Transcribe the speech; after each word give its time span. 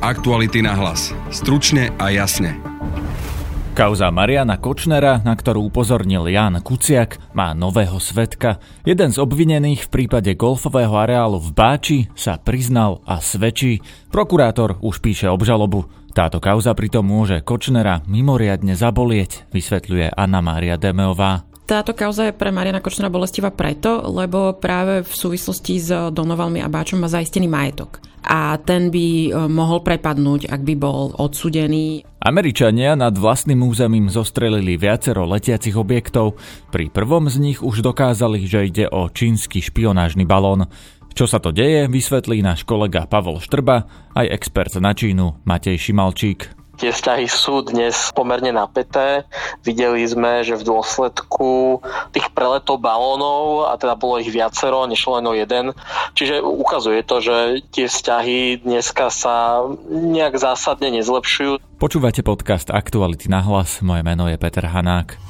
Aktuality 0.00 0.64
na 0.64 0.72
hlas. 0.72 1.12
Stručne 1.28 1.92
a 2.00 2.08
jasne. 2.08 2.56
Kauza 3.76 4.08
Mariana 4.08 4.56
Kočnera, 4.56 5.20
na 5.20 5.36
ktorú 5.36 5.68
upozornil 5.68 6.24
Jan 6.24 6.56
Kuciak, 6.64 7.20
má 7.36 7.52
nového 7.52 8.00
svetka. 8.00 8.64
Jeden 8.88 9.12
z 9.12 9.20
obvinených 9.20 9.84
v 9.84 9.92
prípade 9.92 10.32
golfového 10.40 10.96
areálu 10.96 11.36
v 11.36 11.52
Báči 11.52 11.98
sa 12.16 12.40
priznal 12.40 13.04
a 13.04 13.20
svedčí. 13.20 13.84
Prokurátor 14.08 14.80
už 14.80 15.04
píše 15.04 15.28
obžalobu. 15.28 15.84
Táto 16.16 16.40
kauza 16.40 16.72
pritom 16.72 17.04
môže 17.04 17.44
Kočnera 17.44 18.00
mimoriadne 18.08 18.72
zabolieť, 18.72 19.52
vysvetľuje 19.52 20.16
Anna 20.16 20.40
Mária 20.40 20.80
Demeová. 20.80 21.44
Táto 21.68 21.92
kauza 21.92 22.32
je 22.32 22.32
pre 22.32 22.48
Mariana 22.48 22.80
Kočnera 22.80 23.12
bolestivá 23.12 23.52
preto, 23.52 24.00
lebo 24.08 24.56
práve 24.56 25.04
v 25.04 25.12
súvislosti 25.12 25.76
s 25.76 25.92
Donovalmi 25.92 26.64
a 26.64 26.72
Báčom 26.72 27.04
má 27.04 27.06
zaistený 27.12 27.52
majetok. 27.52 28.09
A 28.26 28.60
ten 28.60 28.92
by 28.92 29.06
e, 29.06 29.30
mohol 29.48 29.80
prepadnúť, 29.80 30.52
ak 30.52 30.60
by 30.60 30.74
bol 30.76 31.16
odsudený. 31.16 32.04
Američania 32.20 32.92
nad 32.92 33.16
vlastným 33.16 33.64
územím 33.64 34.12
zostrelili 34.12 34.76
viacero 34.76 35.24
letiacich 35.24 35.72
objektov. 35.72 36.36
Pri 36.68 36.92
prvom 36.92 37.32
z 37.32 37.40
nich 37.40 37.58
už 37.64 37.80
dokázali, 37.80 38.44
že 38.44 38.68
ide 38.68 38.86
o 38.92 39.08
čínsky 39.08 39.64
špionážny 39.64 40.28
balón. 40.28 40.68
Čo 41.16 41.26
sa 41.26 41.42
to 41.42 41.50
deje, 41.50 41.90
vysvetlí 41.90 42.44
náš 42.44 42.62
kolega 42.62 43.08
Pavol 43.08 43.42
Štrba, 43.42 43.88
aj 44.14 44.30
expert 44.30 44.76
na 44.78 44.94
Čínu 44.94 45.42
Matej 45.42 45.80
Šimalčík. 45.90 46.59
Tie 46.80 46.96
vzťahy 46.96 47.28
sú 47.28 47.60
dnes 47.60 48.08
pomerne 48.16 48.56
napäté. 48.56 49.28
Videli 49.60 50.00
sme, 50.08 50.40
že 50.40 50.56
v 50.56 50.64
dôsledku 50.64 51.84
tých 52.16 52.32
preletov 52.32 52.80
balónov, 52.80 53.68
a 53.68 53.76
teda 53.76 54.00
bolo 54.00 54.16
ich 54.16 54.32
viacero, 54.32 54.88
nešlo 54.88 55.20
len 55.20 55.28
o 55.28 55.36
jeden, 55.36 55.66
čiže 56.16 56.40
ukazuje 56.40 57.04
to, 57.04 57.20
že 57.20 57.36
tie 57.68 57.84
vzťahy 57.84 58.64
dneska 58.64 59.12
sa 59.12 59.60
nejak 59.92 60.40
zásadne 60.40 60.88
nezlepšujú. 60.96 61.60
Počúvate 61.76 62.24
podcast 62.24 62.72
Aktuality 62.72 63.28
na 63.28 63.44
hlas, 63.44 63.84
moje 63.84 64.00
meno 64.00 64.24
je 64.32 64.40
Peter 64.40 64.64
Hanák. 64.64 65.29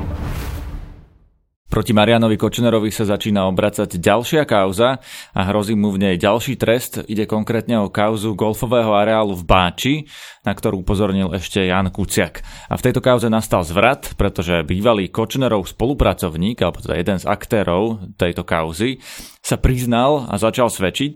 Proti 1.71 1.95
Marianovi 1.95 2.35
Kočnerovi 2.35 2.91
sa 2.91 3.07
začína 3.07 3.47
obracať 3.47 3.95
ďalšia 3.95 4.43
kauza 4.43 4.99
a 5.31 5.41
hrozí 5.47 5.71
mu 5.71 5.87
v 5.95 6.03
nej 6.03 6.15
ďalší 6.19 6.59
trest. 6.59 6.99
Ide 7.07 7.23
konkrétne 7.23 7.79
o 7.79 7.87
kauzu 7.87 8.35
golfového 8.35 8.91
areálu 8.91 9.39
v 9.39 9.47
Báči, 9.47 9.93
na 10.43 10.51
ktorú 10.51 10.83
upozornil 10.83 11.31
ešte 11.31 11.63
Jan 11.63 11.87
Kuciak. 11.87 12.43
A 12.67 12.75
v 12.75 12.83
tejto 12.83 12.99
kauze 12.99 13.31
nastal 13.31 13.63
zvrat, 13.63 14.19
pretože 14.19 14.67
bývalý 14.67 15.07
Kočnerov 15.07 15.63
spolupracovník, 15.63 16.59
alebo 16.59 16.83
teda 16.83 16.99
jeden 16.99 17.17
z 17.23 17.25
aktérov 17.31 18.03
tejto 18.19 18.43
kauzy, 18.43 18.99
sa 19.39 19.55
priznal 19.55 20.27
a 20.27 20.35
začal 20.35 20.67
svedčiť. 20.67 21.13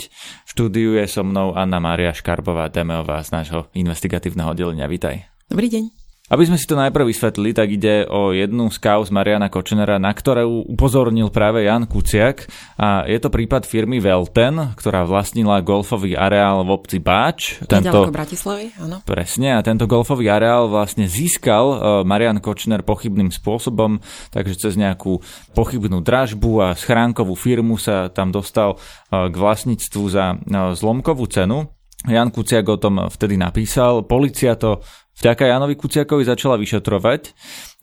V 0.48 0.50
štúdiu 0.56 0.96
je 0.96 1.04
so 1.04 1.28
mnou 1.28 1.52
Anna 1.52 1.84
Mária 1.84 2.16
Škarbová 2.16 2.72
Demeová 2.72 3.20
z 3.28 3.36
nášho 3.36 3.68
investigatívneho 3.76 4.56
oddelenia. 4.56 4.88
Vítaj. 4.88 5.20
Dobrý 5.52 5.68
deň. 5.68 6.05
Aby 6.26 6.50
sme 6.50 6.58
si 6.58 6.66
to 6.66 6.74
najprv 6.74 7.06
vysvetlili, 7.06 7.54
tak 7.54 7.70
ide 7.70 8.10
o 8.10 8.34
jednu 8.34 8.74
z 8.74 8.82
kauz 8.82 9.14
Mariana 9.14 9.46
Kočnera, 9.46 10.02
na 10.02 10.10
ktorú 10.10 10.66
upozornil 10.66 11.30
práve 11.30 11.70
Jan 11.70 11.86
Kuciak 11.86 12.50
a 12.82 13.06
je 13.06 13.22
to 13.22 13.30
prípad 13.30 13.70
firmy 13.70 14.02
Velten, 14.02 14.74
ktorá 14.74 15.06
vlastnila 15.06 15.62
golfový 15.62 16.18
areál 16.18 16.66
v 16.66 16.74
obci 16.74 16.98
Báč. 16.98 17.62
Tento, 17.70 18.10
Bratislavy, 18.10 18.74
áno. 18.82 19.06
Presne, 19.06 19.54
a 19.54 19.62
tento 19.62 19.86
golfový 19.86 20.34
areál 20.34 20.66
vlastne 20.66 21.06
získal 21.06 21.66
uh, 21.70 21.78
Marian 22.02 22.42
Kočner 22.42 22.82
pochybným 22.82 23.30
spôsobom, 23.30 24.02
takže 24.34 24.58
cez 24.58 24.82
nejakú 24.82 25.22
pochybnú 25.54 26.02
dražbu 26.02 26.52
a 26.66 26.68
schránkovú 26.74 27.38
firmu 27.38 27.78
sa 27.78 28.10
tam 28.10 28.34
dostal 28.34 28.82
uh, 28.82 29.30
k 29.30 29.36
vlastníctvu 29.38 30.04
za 30.10 30.34
uh, 30.34 30.74
zlomkovú 30.74 31.30
cenu. 31.30 31.70
Jan 32.06 32.30
Kuciak 32.30 32.66
o 32.70 32.78
tom 32.78 33.10
vtedy 33.10 33.34
napísal. 33.34 34.06
Polícia 34.06 34.54
to 34.54 34.86
vďaka 35.20 35.48
Janovi 35.48 35.76
Kuciakovi 35.80 36.24
začala 36.28 36.60
vyšetrovať 36.60 37.22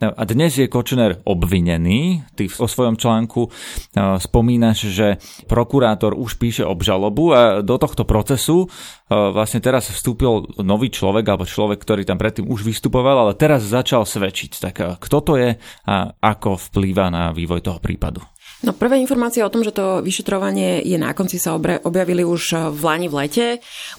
a 0.02 0.22
dnes 0.26 0.58
je 0.58 0.66
Kočner 0.66 1.22
obvinený. 1.22 2.26
Ty 2.34 2.50
o 2.58 2.66
svojom 2.66 2.98
článku 2.98 3.48
spomínaš, 3.96 4.90
že 4.90 5.22
prokurátor 5.46 6.18
už 6.18 6.36
píše 6.42 6.66
obžalobu 6.66 7.24
a 7.32 7.40
do 7.62 7.78
tohto 7.78 8.02
procesu 8.02 8.66
vlastne 9.08 9.62
teraz 9.62 9.92
vstúpil 9.92 10.58
nový 10.60 10.90
človek 10.90 11.24
alebo 11.28 11.46
človek, 11.46 11.78
ktorý 11.80 12.02
tam 12.02 12.18
predtým 12.18 12.50
už 12.50 12.66
vystupoval, 12.66 13.28
ale 13.28 13.38
teraz 13.38 13.62
začal 13.62 14.02
svedčiť. 14.02 14.50
Tak 14.58 14.74
kto 14.98 15.18
to 15.22 15.32
je 15.38 15.54
a 15.86 15.94
ako 16.18 16.58
vplýva 16.70 17.12
na 17.14 17.30
vývoj 17.30 17.62
toho 17.62 17.78
prípadu? 17.78 18.20
No 18.62 18.70
prvé 18.70 19.02
informácie 19.02 19.42
o 19.42 19.50
tom, 19.50 19.66
že 19.66 19.74
to 19.74 20.06
vyšetrovanie 20.06 20.86
je 20.86 20.94
na 20.94 21.10
konci 21.18 21.42
sa 21.42 21.58
objavili 21.58 22.22
už 22.22 22.42
eh, 22.54 22.58
v 22.70 22.80
Lani 22.86 23.08
v 23.10 23.14
lete. 23.26 23.46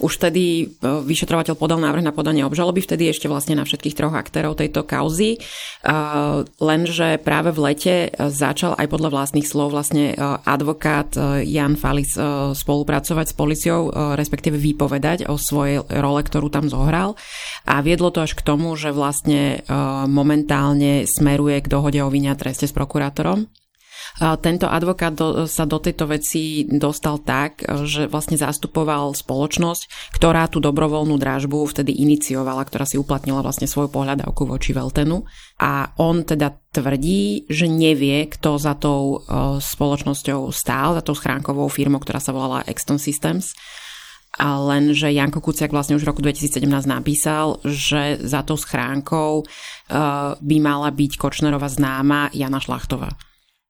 Už 0.00 0.16
vtedy 0.16 0.44
eh, 0.64 1.04
vyšetrovateľ 1.04 1.52
podal 1.52 1.84
návrh 1.84 2.00
na 2.00 2.16
podanie 2.16 2.48
obžaloby, 2.48 2.80
vtedy 2.80 3.12
ešte 3.12 3.28
vlastne 3.28 3.60
na 3.60 3.68
všetkých 3.68 3.92
troch 3.92 4.16
aktérov 4.16 4.56
tejto 4.56 4.88
kauzy. 4.88 5.36
Eh, 5.36 5.92
lenže 6.64 7.20
práve 7.20 7.52
v 7.52 7.60
lete 7.60 7.94
začal 8.16 8.72
aj 8.80 8.88
podľa 8.88 9.12
vlastných 9.12 9.44
slov 9.44 9.76
vlastne 9.76 10.16
advokát 10.44 11.12
Jan 11.44 11.76
Falis 11.76 12.16
spolupracovať 12.56 13.26
s 13.30 13.34
policiou, 13.36 13.80
respektíve 14.16 14.56
vypovedať 14.56 15.28
o 15.28 15.36
svojej 15.36 15.84
role, 15.84 16.20
ktorú 16.24 16.48
tam 16.48 16.68
zohral. 16.68 17.18
A 17.68 17.84
viedlo 17.84 18.08
to 18.08 18.24
až 18.24 18.36
k 18.36 18.44
tomu, 18.44 18.72
že 18.78 18.94
vlastne 18.94 19.64
momentálne 20.06 21.04
smeruje 21.08 21.64
k 21.64 21.70
dohode 21.70 22.00
o 22.00 22.08
vinia 22.08 22.36
treste 22.38 22.68
s 22.68 22.74
prokurátorom. 22.74 23.48
Tento 24.14 24.70
advokát 24.70 25.10
do, 25.10 25.50
sa 25.50 25.66
do 25.66 25.82
tejto 25.82 26.06
veci 26.06 26.62
dostal 26.70 27.18
tak, 27.18 27.66
že 27.82 28.06
vlastne 28.06 28.38
zastupoval 28.38 29.10
spoločnosť, 29.10 30.14
ktorá 30.14 30.46
tú 30.46 30.62
dobrovoľnú 30.62 31.18
dražbu 31.18 31.66
vtedy 31.66 31.98
iniciovala, 31.98 32.62
ktorá 32.62 32.86
si 32.86 32.94
uplatnila 32.94 33.42
vlastne 33.42 33.66
svoju 33.66 33.90
pohľadavku 33.90 34.46
voči 34.46 34.70
Veltenu. 34.70 35.26
A 35.58 35.90
on 35.98 36.22
teda 36.22 36.54
tvrdí, 36.70 37.50
že 37.50 37.66
nevie, 37.66 38.30
kto 38.30 38.54
za 38.54 38.78
tou 38.78 39.26
spoločnosťou 39.58 40.54
stál, 40.54 40.94
za 40.94 41.02
tou 41.02 41.18
schránkovou 41.18 41.66
firmou, 41.66 41.98
ktorá 41.98 42.22
sa 42.22 42.30
volala 42.30 42.62
Exton 42.70 43.02
Systems 43.02 43.50
a 44.34 44.58
len, 44.58 44.90
že 44.90 45.14
Janko 45.14 45.38
Kuciak 45.38 45.70
vlastne 45.70 45.94
už 45.94 46.02
v 46.02 46.10
roku 46.10 46.22
2017 46.22 46.66
napísal, 46.90 47.62
že 47.62 48.18
za 48.18 48.42
tou 48.42 48.58
schránkou 48.58 49.46
uh, 49.46 50.34
by 50.34 50.56
mala 50.58 50.90
byť 50.90 51.12
Kočnerová 51.14 51.70
známa 51.70 52.34
Jana 52.34 52.58
Šlachtová. 52.58 53.14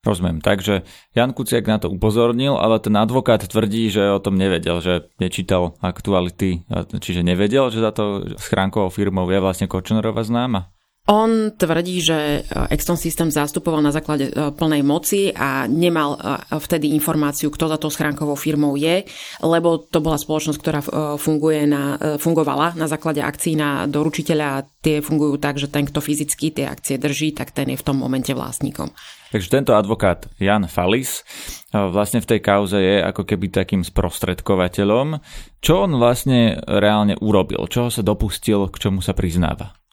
Rozumiem. 0.04 0.44
Takže 0.44 0.84
Jan 1.16 1.32
Kuciak 1.32 1.64
na 1.64 1.80
to 1.80 1.88
upozornil, 1.88 2.60
ale 2.60 2.76
ten 2.76 2.92
advokát 2.92 3.40
tvrdí, 3.40 3.88
že 3.88 4.04
o 4.12 4.20
tom 4.20 4.36
nevedel, 4.36 4.84
že 4.84 5.08
nečítal 5.16 5.80
aktuality, 5.80 6.60
čiže 7.00 7.24
nevedel, 7.24 7.72
že 7.72 7.80
za 7.80 7.88
to 7.90 8.20
schránkovou 8.36 8.92
firmou 8.92 9.24
je 9.32 9.40
vlastne 9.40 9.64
Kočnerová 9.64 10.20
známa. 10.20 10.73
On 11.04 11.52
tvrdí, 11.52 12.00
že 12.00 12.16
e, 12.16 12.40
Exton 12.72 12.96
System 12.96 13.28
zastupoval 13.28 13.84
na 13.84 13.92
základe 13.92 14.32
e, 14.32 14.48
plnej 14.56 14.80
moci 14.80 15.28
a 15.36 15.68
nemal 15.68 16.16
e, 16.16 16.56
vtedy 16.56 16.96
informáciu, 16.96 17.52
kto 17.52 17.68
za 17.68 17.76
tou 17.76 17.92
schránkovou 17.92 18.40
firmou 18.40 18.72
je, 18.72 19.04
lebo 19.44 19.84
to 19.84 20.00
bola 20.00 20.16
spoločnosť, 20.16 20.58
ktorá 20.64 20.80
funguje 21.20 21.68
na, 21.68 22.16
fungovala 22.16 22.72
na 22.80 22.88
základe 22.88 23.20
akcií 23.20 23.52
na 23.52 23.84
doručiteľa 23.84 24.46
a 24.48 24.64
tie 24.64 25.04
fungujú 25.04 25.36
tak, 25.36 25.60
že 25.60 25.68
ten, 25.68 25.84
kto 25.84 26.00
fyzicky 26.00 26.56
tie 26.56 26.72
akcie 26.72 26.96
drží, 26.96 27.36
tak 27.36 27.52
ten 27.52 27.68
je 27.68 27.76
v 27.76 27.84
tom 27.84 28.00
momente 28.00 28.32
vlastníkom. 28.32 28.88
Takže 29.28 29.52
tento 29.52 29.76
advokát 29.76 30.24
Jan 30.40 30.72
Falis 30.72 31.20
vlastne 31.68 32.24
v 32.24 32.28
tej 32.32 32.40
kauze 32.40 32.80
je 32.80 33.04
ako 33.04 33.28
keby 33.28 33.52
takým 33.52 33.84
sprostredkovateľom. 33.84 35.20
Čo 35.60 35.84
on 35.84 36.00
vlastne 36.00 36.64
reálne 36.64 37.18
urobil? 37.20 37.68
Čoho 37.68 37.92
sa 37.92 38.00
dopustil, 38.00 38.72
k 38.72 38.76
čomu 38.88 39.04
sa 39.04 39.12
priznáva? 39.12 39.83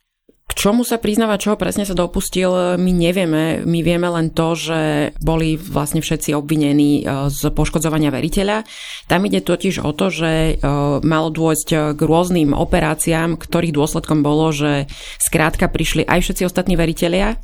K 0.52 0.68
čomu 0.68 0.84
sa 0.84 1.00
priznáva, 1.00 1.40
čoho 1.40 1.56
presne 1.56 1.88
sa 1.88 1.96
dopustil, 1.96 2.76
my 2.76 2.92
nevieme. 2.92 3.64
My 3.64 3.80
vieme 3.80 4.12
len 4.12 4.36
to, 4.36 4.52
že 4.52 5.16
boli 5.24 5.56
vlastne 5.56 6.04
všetci 6.04 6.36
obvinení 6.36 7.08
e, 7.08 7.32
z 7.32 7.56
poškodzovania 7.56 8.12
veriteľa. 8.12 8.68
Tam 9.08 9.24
ide 9.24 9.40
totiž 9.40 9.80
o 9.80 9.96
to, 9.96 10.12
že 10.12 10.32
e, 10.32 10.54
malo 11.08 11.32
dôjsť 11.32 11.96
k 11.96 12.02
rôznym 12.04 12.52
operáciám, 12.52 13.40
ktorých 13.40 13.72
dôsledkom 13.72 14.28
bolo, 14.28 14.52
že 14.52 14.92
skrátka 15.24 15.72
prišli 15.72 16.04
aj 16.04 16.20
všetci 16.20 16.44
ostatní 16.44 16.76
veriteľia 16.76 17.40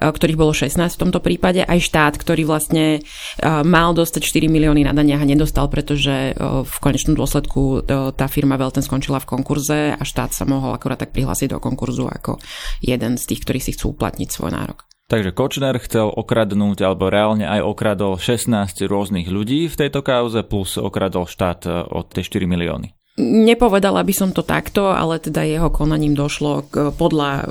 ktorých 0.00 0.38
bolo 0.38 0.52
16 0.52 0.76
v 0.78 1.00
tomto 1.00 1.20
prípade, 1.20 1.64
aj 1.64 1.80
štát, 1.80 2.14
ktorý 2.20 2.46
vlastne 2.48 3.00
mal 3.42 3.96
dostať 3.96 4.22
4 4.22 4.46
milióny 4.52 4.84
na 4.84 4.92
daniach 4.92 5.24
a 5.24 5.28
nedostal, 5.28 5.66
pretože 5.72 6.36
v 6.38 6.76
konečnom 6.80 7.16
dôsledku 7.16 7.84
tá 8.14 8.26
firma 8.28 8.60
Velten 8.60 8.84
skončila 8.84 9.18
v 9.22 9.28
konkurze 9.28 9.96
a 9.96 10.02
štát 10.02 10.32
sa 10.32 10.44
mohol 10.44 10.76
akorát 10.76 11.00
tak 11.00 11.16
prihlásiť 11.16 11.56
do 11.56 11.58
konkurzu 11.58 12.08
ako 12.08 12.38
jeden 12.80 13.16
z 13.16 13.24
tých, 13.24 13.42
ktorí 13.44 13.58
si 13.60 13.74
chcú 13.74 13.96
uplatniť 13.96 14.28
svoj 14.28 14.52
nárok. 14.52 14.86
Takže 15.06 15.30
Kočner 15.30 15.78
chcel 15.78 16.10
okradnúť, 16.10 16.82
alebo 16.82 17.06
reálne 17.06 17.46
aj 17.46 17.62
okradol 17.62 18.18
16 18.18 18.50
rôznych 18.90 19.30
ľudí 19.30 19.70
v 19.70 19.78
tejto 19.78 20.02
kauze, 20.02 20.42
plus 20.42 20.74
okradol 20.74 21.30
štát 21.30 21.62
e, 21.62 21.70
od 21.70 22.10
tie 22.10 22.26
4 22.26 22.42
milióny. 22.42 22.90
Nepovedala 23.16 24.04
by 24.04 24.12
som 24.12 24.28
to 24.36 24.44
takto, 24.44 24.92
ale 24.92 25.16
teda 25.16 25.40
jeho 25.40 25.72
konaním 25.72 26.12
došlo 26.12 26.68
k, 26.68 26.92
podľa 26.92 27.30
e, 27.32 27.42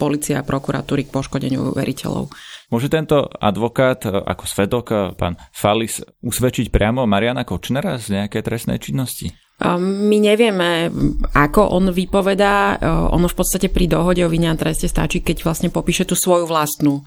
policia 0.00 0.40
a 0.40 0.46
prokuratúry 0.48 1.04
k 1.04 1.12
poškodeniu 1.12 1.76
veriteľov. 1.76 2.32
Môže 2.72 2.88
tento 2.88 3.28
advokát 3.36 4.00
e, 4.08 4.16
ako 4.16 4.44
svedok, 4.48 4.86
pán 5.20 5.36
Falis, 5.52 6.00
usvedčiť 6.24 6.72
priamo 6.72 7.04
Mariana 7.04 7.44
Kočnera 7.44 8.00
z 8.00 8.16
nejakej 8.16 8.40
trestnej 8.40 8.80
činnosti? 8.80 9.28
My 9.60 10.16
nevieme, 10.16 10.88
ako 11.36 11.76
on 11.76 11.92
vypovedá. 11.92 12.80
Ono 13.12 13.28
v 13.28 13.36
podstate 13.36 13.68
pri 13.68 13.92
dohode 13.92 14.24
o 14.24 14.32
vine 14.32 14.48
a 14.48 14.56
treste 14.56 14.88
stačí, 14.88 15.20
keď 15.20 15.44
vlastne 15.44 15.68
popíše 15.68 16.08
tú 16.08 16.16
svoju 16.16 16.48
vlastnú 16.48 17.04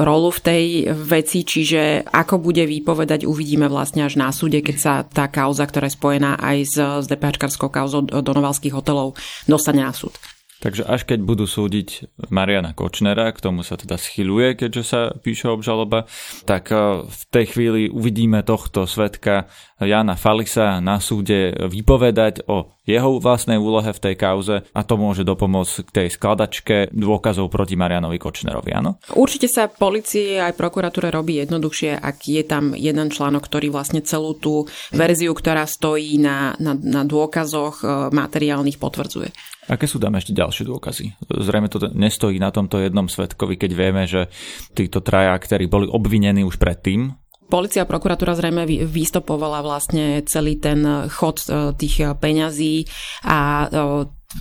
rolu 0.00 0.32
v 0.32 0.40
tej 0.40 0.64
veci, 0.96 1.44
čiže 1.44 2.08
ako 2.08 2.40
bude 2.40 2.64
vypovedať, 2.64 3.28
uvidíme 3.28 3.68
vlastne 3.68 4.08
až 4.08 4.16
na 4.16 4.32
súde, 4.32 4.64
keď 4.64 4.76
sa 4.80 4.92
tá 5.04 5.28
kauza, 5.28 5.68
ktorá 5.68 5.92
je 5.92 5.98
spojená 6.00 6.40
aj 6.40 6.56
s, 6.64 6.76
s 6.80 7.06
DPHčkarskou 7.06 7.68
kauzou 7.68 8.00
Donovalských 8.08 8.72
hotelov, 8.72 9.20
dostane 9.44 9.84
na 9.84 9.92
súd. 9.92 10.16
Takže 10.60 10.84
až 10.84 11.08
keď 11.08 11.24
budú 11.24 11.48
súdiť 11.48 12.12
Mariana 12.28 12.76
Kočnera, 12.76 13.32
k 13.32 13.40
tomu 13.40 13.64
sa 13.64 13.80
teda 13.80 13.96
schyluje, 13.96 14.60
keďže 14.60 14.82
sa 14.84 15.00
píše 15.16 15.48
obžaloba, 15.48 16.04
tak 16.44 16.68
e, 16.68 17.08
v 17.08 17.22
tej 17.32 17.44
chvíli 17.56 17.82
uvidíme 17.88 18.44
tohto 18.44 18.84
svetka 18.84 19.48
Jana 19.80 20.20
Falisa 20.20 20.76
na 20.84 21.00
súde 21.00 21.56
vypovedať 21.56 22.44
o 22.52 22.76
jeho 22.84 23.16
vlastnej 23.16 23.56
úlohe 23.56 23.88
v 23.96 24.02
tej 24.02 24.14
kauze 24.20 24.56
a 24.60 24.80
to 24.84 24.94
môže 25.00 25.24
dopomôcť 25.24 25.74
k 25.88 25.90
tej 25.94 26.08
skladačke 26.12 26.76
dôkazov 26.92 27.48
proti 27.48 27.80
Marianovi 27.80 28.20
Kočnerovi, 28.20 28.76
áno? 28.76 29.00
Určite 29.16 29.48
sa 29.48 29.72
policie 29.72 30.36
aj 30.36 30.52
prokuratúre 30.60 31.08
robí 31.08 31.40
jednoduchšie, 31.40 31.96
ak 31.96 32.16
je 32.28 32.42
tam 32.44 32.76
jeden 32.76 33.08
článok, 33.08 33.48
ktorý 33.48 33.72
vlastne 33.72 34.04
celú 34.04 34.36
tú 34.36 34.68
verziu, 34.92 35.32
ktorá 35.32 35.64
stojí 35.64 36.20
na, 36.20 36.52
na, 36.60 36.76
na 36.76 37.02
dôkazoch 37.08 37.80
e, 37.80 37.86
materiálnych 38.12 38.76
potvrdzuje. 38.76 39.32
Aké 39.70 39.86
sú 39.86 40.02
tam 40.02 40.18
ešte 40.18 40.34
ďalšie 40.34 40.66
dôkazy? 40.66 41.14
Zrejme 41.30 41.70
to 41.70 41.78
nestojí 41.94 42.42
na 42.42 42.50
tomto 42.50 42.82
jednom 42.82 43.06
svetkovi, 43.06 43.54
keď 43.54 43.70
vieme, 43.70 44.02
že 44.10 44.26
títo 44.74 44.98
traja, 44.98 45.38
ktorí 45.38 45.70
boli 45.70 45.86
obvinení 45.86 46.42
už 46.42 46.58
predtým, 46.58 47.14
Polícia 47.50 47.82
a 47.82 47.90
prokuratúra 47.90 48.38
zrejme 48.38 48.62
vystopovala 48.86 49.66
vlastne 49.66 50.22
celý 50.22 50.62
ten 50.62 50.86
chod 51.10 51.42
e, 51.50 51.74
tých 51.74 52.14
peňazí 52.22 52.86
a 53.26 53.66
e, 53.66 53.68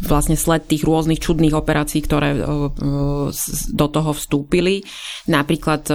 vlastne 0.05 0.37
sled 0.37 0.69
tých 0.69 0.85
rôznych 0.85 1.17
čudných 1.17 1.57
operácií, 1.57 2.05
ktoré 2.05 2.37
e, 2.37 2.41
do 3.73 3.87
toho 3.89 4.13
vstúpili. 4.13 4.85
Napríklad 5.25 5.89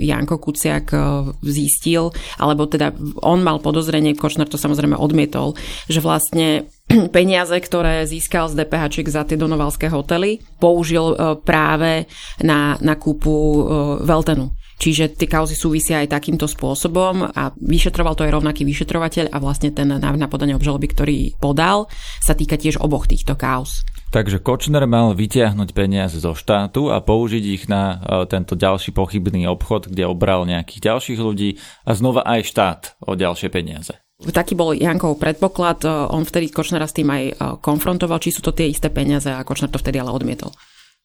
Janko 0.00 0.40
Kuciak 0.40 0.96
zistil, 1.44 2.08
alebo 2.40 2.64
teda 2.64 2.96
on 3.20 3.44
mal 3.44 3.60
podozrenie, 3.60 4.16
Kočner 4.16 4.48
to 4.48 4.56
samozrejme 4.56 4.96
odmietol, 4.96 5.52
že 5.92 6.00
vlastne 6.00 6.72
peniaze, 7.16 7.54
ktoré 7.56 8.04
získal 8.04 8.48
z 8.52 8.62
DPH 8.62 9.08
za 9.08 9.22
tie 9.24 9.36
donovalské 9.36 9.88
hotely, 9.88 10.40
použil 10.60 11.12
e, 11.12 11.16
práve 11.40 12.06
na, 12.44 12.76
na 12.80 12.94
kúpu 12.96 13.32
e, 13.32 13.60
Veltenu. 14.04 14.52
Čiže 14.82 15.14
tie 15.14 15.30
kauzy 15.30 15.54
súvisia 15.54 16.02
aj 16.02 16.10
takýmto 16.10 16.50
spôsobom 16.50 17.22
a 17.22 17.54
vyšetroval 17.54 18.18
to 18.18 18.26
aj 18.26 18.34
rovnaký 18.34 18.66
vyšetrovateľ 18.66 19.30
a 19.30 19.38
vlastne 19.38 19.70
ten 19.70 19.86
návrh 19.86 20.18
na 20.18 20.26
podanie 20.26 20.58
obžaloby, 20.58 20.90
ktorý 20.90 21.16
podal, 21.38 21.86
sa 22.18 22.34
týka 22.34 22.58
tiež 22.58 22.82
oboch 22.82 23.06
týchto 23.06 23.38
kauz. 23.38 23.86
Takže 24.10 24.42
Kočner 24.42 24.84
mal 24.90 25.14
vytiahnuť 25.14 25.70
peniaze 25.70 26.18
zo 26.18 26.34
štátu 26.34 26.90
a 26.90 26.98
použiť 26.98 27.44
ich 27.46 27.64
na 27.70 28.02
e, 28.02 28.26
tento 28.26 28.58
ďalší 28.58 28.90
pochybný 28.90 29.46
obchod, 29.46 29.86
kde 29.86 30.02
obral 30.02 30.44
nejakých 30.50 30.92
ďalších 30.92 31.20
ľudí 31.22 31.62
a 31.86 31.94
znova 31.94 32.26
aj 32.26 32.40
štát 32.42 32.80
o 33.06 33.14
ďalšie 33.14 33.54
peniaze. 33.54 34.01
Taký 34.22 34.54
bol 34.54 34.70
Jankov 34.78 35.18
predpoklad, 35.18 35.82
e, 35.82 35.90
on 35.90 36.22
vtedy 36.22 36.54
Kočnera 36.54 36.86
s 36.86 36.94
tým 36.94 37.10
aj 37.10 37.22
e, 37.26 37.32
konfrontoval, 37.58 38.22
či 38.22 38.30
sú 38.30 38.38
to 38.44 38.54
tie 38.54 38.70
isté 38.70 38.86
peniaze 38.86 39.26
a 39.26 39.42
Kočner 39.42 39.66
to 39.66 39.82
vtedy 39.82 39.98
ale 39.98 40.14
odmietol. 40.14 40.54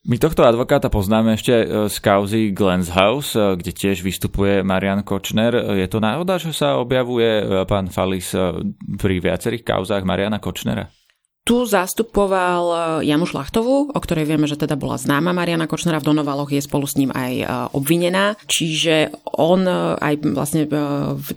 My 0.07 0.21
tohto 0.21 0.45
advokáta 0.45 0.87
poznáme 0.93 1.33
ešte 1.33 1.53
e, 1.53 1.65
z 1.89 1.97
kauzy 1.97 2.53
Glens 2.53 2.93
House, 2.93 3.33
kde 3.33 3.73
tiež 3.73 4.05
vystupuje 4.05 4.61
Marian 4.61 5.01
Kočner. 5.01 5.57
Je 5.73 5.87
to 5.89 5.97
náhoda, 5.97 6.37
že 6.37 6.53
sa 6.53 6.77
objavuje 6.77 7.65
pán 7.65 7.89
Falis 7.89 8.37
pri 8.97 9.15
viacerých 9.17 9.65
kauzách 9.65 10.05
Mariana 10.05 10.37
Kočnera? 10.37 10.96
Tu 11.47 11.63
zastupoval 11.63 12.63
e, 12.67 13.07
Janu 13.07 13.23
Šlachtovú, 13.23 13.95
o 13.95 13.99
ktorej 14.03 14.27
vieme, 14.27 14.51
že 14.51 14.59
teda 14.59 14.75
bola 14.75 14.99
známa 14.99 15.31
Mariana 15.31 15.63
Kočnera 15.63 16.03
v 16.03 16.11
Donovaloch, 16.11 16.51
je 16.51 16.59
spolu 16.59 16.83
s 16.83 16.99
ním 16.99 17.15
aj 17.15 17.33
e, 17.39 17.45
obvinená. 17.71 18.35
Čiže 18.51 19.15
on, 19.23 19.63
e, 19.63 19.95
aj 19.95 20.27
vlastne 20.35 20.67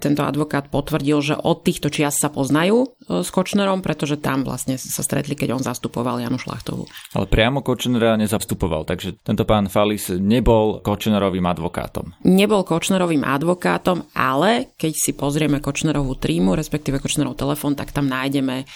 tento 0.03 0.27
advokát 0.27 0.67
potvrdil, 0.67 1.23
že 1.23 1.39
od 1.39 1.63
týchto 1.63 1.95
čias 1.95 2.19
sa 2.19 2.27
poznajú 2.27 2.91
s 3.07 3.31
Kočnerom, 3.31 3.87
pretože 3.87 4.19
tam 4.19 4.43
vlastne 4.43 4.83
sa 4.83 5.07
stretli, 5.07 5.39
keď 5.39 5.55
on 5.55 5.63
zastupoval 5.63 6.19
Janu 6.19 6.43
Šlachtovú. 6.43 6.91
Ale 7.15 7.31
priamo 7.31 7.63
Kočnera 7.63 8.19
nezastupoval, 8.19 8.91
takže 8.91 9.15
tento 9.23 9.47
pán 9.47 9.71
Falis 9.71 10.11
nebol 10.11 10.83
Kočnerovým 10.83 11.47
advokátom. 11.47 12.19
Nebol 12.27 12.67
Kočnerovým 12.67 13.23
advokátom, 13.23 14.11
ale 14.19 14.75
keď 14.75 14.93
si 14.95 15.15
pozrieme 15.15 15.63
Kočnerovú 15.63 16.19
trímu, 16.19 16.59
respektíve 16.59 16.99
Kočnerov 16.99 17.39
telefón, 17.39 17.79
tak 17.79 17.95
tam 17.95 18.11
nájdeme 18.11 18.67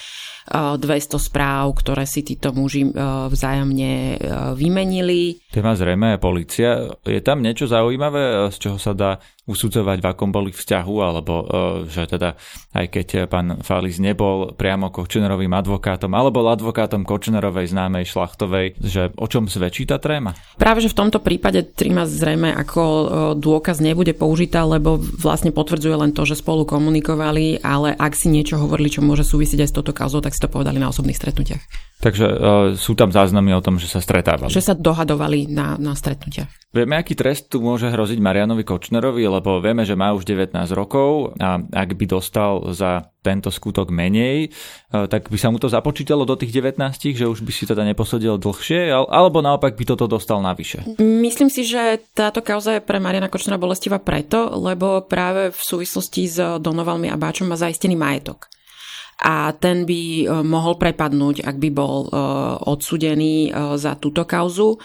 200 0.53 1.17
správ, 1.17 1.73
ktoré 1.81 2.05
si 2.05 2.21
títo 2.21 2.53
muži 2.53 2.85
vzájomne 3.31 4.21
vymenili. 4.53 5.41
Téma 5.49 5.73
zrejme 5.73 6.17
je 6.17 6.19
policia. 6.21 6.71
Je 7.05 7.21
tam 7.25 7.41
niečo 7.41 7.65
zaujímavé, 7.65 8.53
z 8.53 8.57
čoho 8.61 8.77
sa 8.77 8.93
dá 8.93 9.17
usudzovať, 9.45 9.99
v 10.01 10.09
akom 10.09 10.33
boli 10.33 10.51
vzťahu, 10.51 10.95
alebo 11.05 11.33
e, 11.43 11.45
že 11.93 12.09
teda 12.09 12.37
aj 12.73 12.87
keď 12.89 13.09
pán 13.29 13.61
Falis 13.61 14.01
nebol 14.01 14.57
priamo 14.57 14.89
Kočnerovým 14.89 15.53
advokátom, 15.53 16.09
alebo 16.17 16.41
bol 16.41 16.49
advokátom 16.49 17.05
Kočnerovej 17.05 17.69
známej 17.69 18.09
šlachtovej, 18.09 18.81
že 18.81 19.13
o 19.21 19.27
čom 19.29 19.45
svedčí 19.47 19.85
tá 19.85 20.01
tréma? 20.01 20.33
Práve, 20.57 20.81
že 20.81 20.93
v 20.93 20.99
tomto 21.05 21.21
prípade 21.21 21.61
tríma 21.61 22.09
zrejme 22.09 22.57
ako 22.57 22.83
e, 22.83 23.05
dôkaz 23.37 23.85
nebude 23.85 24.17
použitá, 24.17 24.65
lebo 24.65 24.97
vlastne 24.97 25.53
potvrdzuje 25.53 25.97
len 26.01 26.17
to, 26.17 26.25
že 26.25 26.41
spolu 26.41 26.65
komunikovali, 26.65 27.61
ale 27.61 27.93
ak 27.93 28.17
si 28.17 28.33
niečo 28.33 28.57
hovorili, 28.57 28.89
čo 28.89 29.05
môže 29.05 29.29
súvisieť 29.29 29.65
aj 29.65 29.69
s 29.69 29.77
touto 29.77 29.93
kauzou, 29.93 30.25
tak 30.25 30.33
si 30.33 30.41
to 30.41 30.49
povedali 30.49 30.81
na 30.81 30.89
osobných 30.89 31.21
stretnutiach. 31.21 31.63
Takže 32.05 32.27
uh, 32.29 32.37
sú 32.77 32.93
tam 32.93 33.09
záznamy 33.09 33.57
o 33.57 33.65
tom, 33.65 33.81
že 33.81 33.89
sa 33.89 33.97
stretávali. 33.97 34.53
Že 34.53 34.61
sa 34.61 34.75
dohadovali 34.77 35.49
na, 35.49 35.81
na 35.81 35.97
stretnutiach. 35.97 36.69
Vieme, 36.69 37.01
aký 37.01 37.17
trest 37.17 37.49
tu 37.49 37.65
môže 37.65 37.89
hroziť 37.89 38.21
Marianovi 38.21 38.61
Kočnerovi, 38.61 39.25
lebo 39.25 39.57
vieme, 39.65 39.89
že 39.89 39.97
má 39.97 40.13
už 40.13 40.29
19 40.29 40.53
rokov 40.77 41.33
a 41.41 41.65
ak 41.65 41.97
by 41.97 42.05
dostal 42.05 42.61
za 42.77 43.09
tento 43.25 43.49
skutok 43.49 43.89
menej, 43.89 44.53
uh, 44.93 45.09
tak 45.09 45.33
by 45.33 45.39
sa 45.41 45.49
mu 45.49 45.57
to 45.57 45.73
započítalo 45.73 46.29
do 46.29 46.37
tých 46.37 46.53
19, 46.53 46.77
že 47.17 47.25
už 47.25 47.41
by 47.41 47.53
si 47.57 47.65
teda 47.65 47.81
neposedil 47.89 48.37
dlhšie, 48.37 48.93
alebo 48.93 49.41
naopak 49.41 49.73
by 49.73 49.97
toto 49.97 50.05
dostal 50.05 50.45
navyše? 50.45 50.85
Myslím 51.01 51.49
si, 51.49 51.65
že 51.65 52.05
táto 52.13 52.45
kauza 52.45 52.77
je 52.77 52.85
pre 52.85 53.01
Mariana 53.01 53.33
Kočnera 53.33 53.57
bolestivá 53.57 53.97
preto, 53.97 54.53
lebo 54.61 55.01
práve 55.09 55.57
v 55.57 55.61
súvislosti 55.65 56.29
s 56.29 56.37
Donovalmi 56.61 57.09
a 57.09 57.17
Báčom 57.17 57.49
má 57.49 57.57
zaistený 57.57 57.97
majetok 57.97 58.53
a 59.23 59.55
ten 59.55 59.87
by 59.87 60.01
e, 60.01 60.25
mohol 60.43 60.75
prepadnúť, 60.75 61.47
ak 61.47 61.57
by 61.57 61.71
bol 61.71 62.07
e, 62.07 62.09
odsudený 62.67 63.49
e, 63.49 63.79
za 63.79 63.95
túto 63.95 64.27
kauzu. 64.27 64.77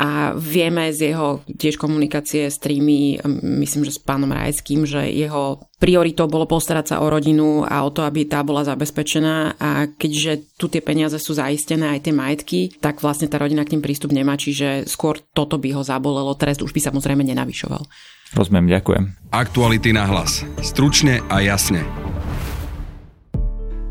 A 0.00 0.32
vieme 0.38 0.94
z 0.94 1.10
jeho 1.12 1.42
tiež 1.50 1.74
komunikácie 1.74 2.46
s 2.46 2.62
trými, 2.62 3.18
myslím, 3.58 3.82
že 3.82 3.98
s 3.98 4.00
pánom 4.00 4.30
Rajským, 4.30 4.86
že 4.86 5.02
jeho 5.10 5.66
prioritou 5.82 6.30
bolo 6.30 6.46
postarať 6.46 6.94
sa 6.94 6.96
o 7.02 7.10
rodinu 7.10 7.66
a 7.66 7.82
o 7.82 7.90
to, 7.90 8.06
aby 8.06 8.22
tá 8.22 8.46
bola 8.46 8.62
zabezpečená 8.62 9.58
a 9.58 9.90
keďže 9.90 10.54
tu 10.54 10.70
tie 10.70 10.78
peniaze 10.78 11.18
sú 11.18 11.34
zaistené 11.34 11.98
aj 11.98 12.06
tie 12.06 12.14
majetky, 12.14 12.60
tak 12.78 13.02
vlastne 13.02 13.26
tá 13.26 13.42
rodina 13.42 13.66
k 13.66 13.74
tým 13.76 13.82
prístup 13.82 14.14
nemá, 14.14 14.38
čiže 14.38 14.86
skôr 14.86 15.18
toto 15.34 15.58
by 15.58 15.74
ho 15.74 15.82
zabolelo, 15.82 16.38
trest 16.38 16.62
už 16.62 16.70
by 16.70 16.80
samozrejme 16.86 17.26
nenavyšoval. 17.26 17.82
Rozumiem, 18.30 18.70
ďakujem. 18.70 19.34
Aktuality 19.34 19.90
na 19.90 20.06
hlas. 20.06 20.46
Stručne 20.62 21.18
a 21.26 21.42
jasne. 21.42 21.82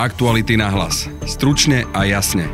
Aktuality 0.00 0.56
na 0.56 0.72
hlas. 0.72 1.12
Stručne 1.28 1.84
a 1.92 2.08
jasne. 2.08 2.48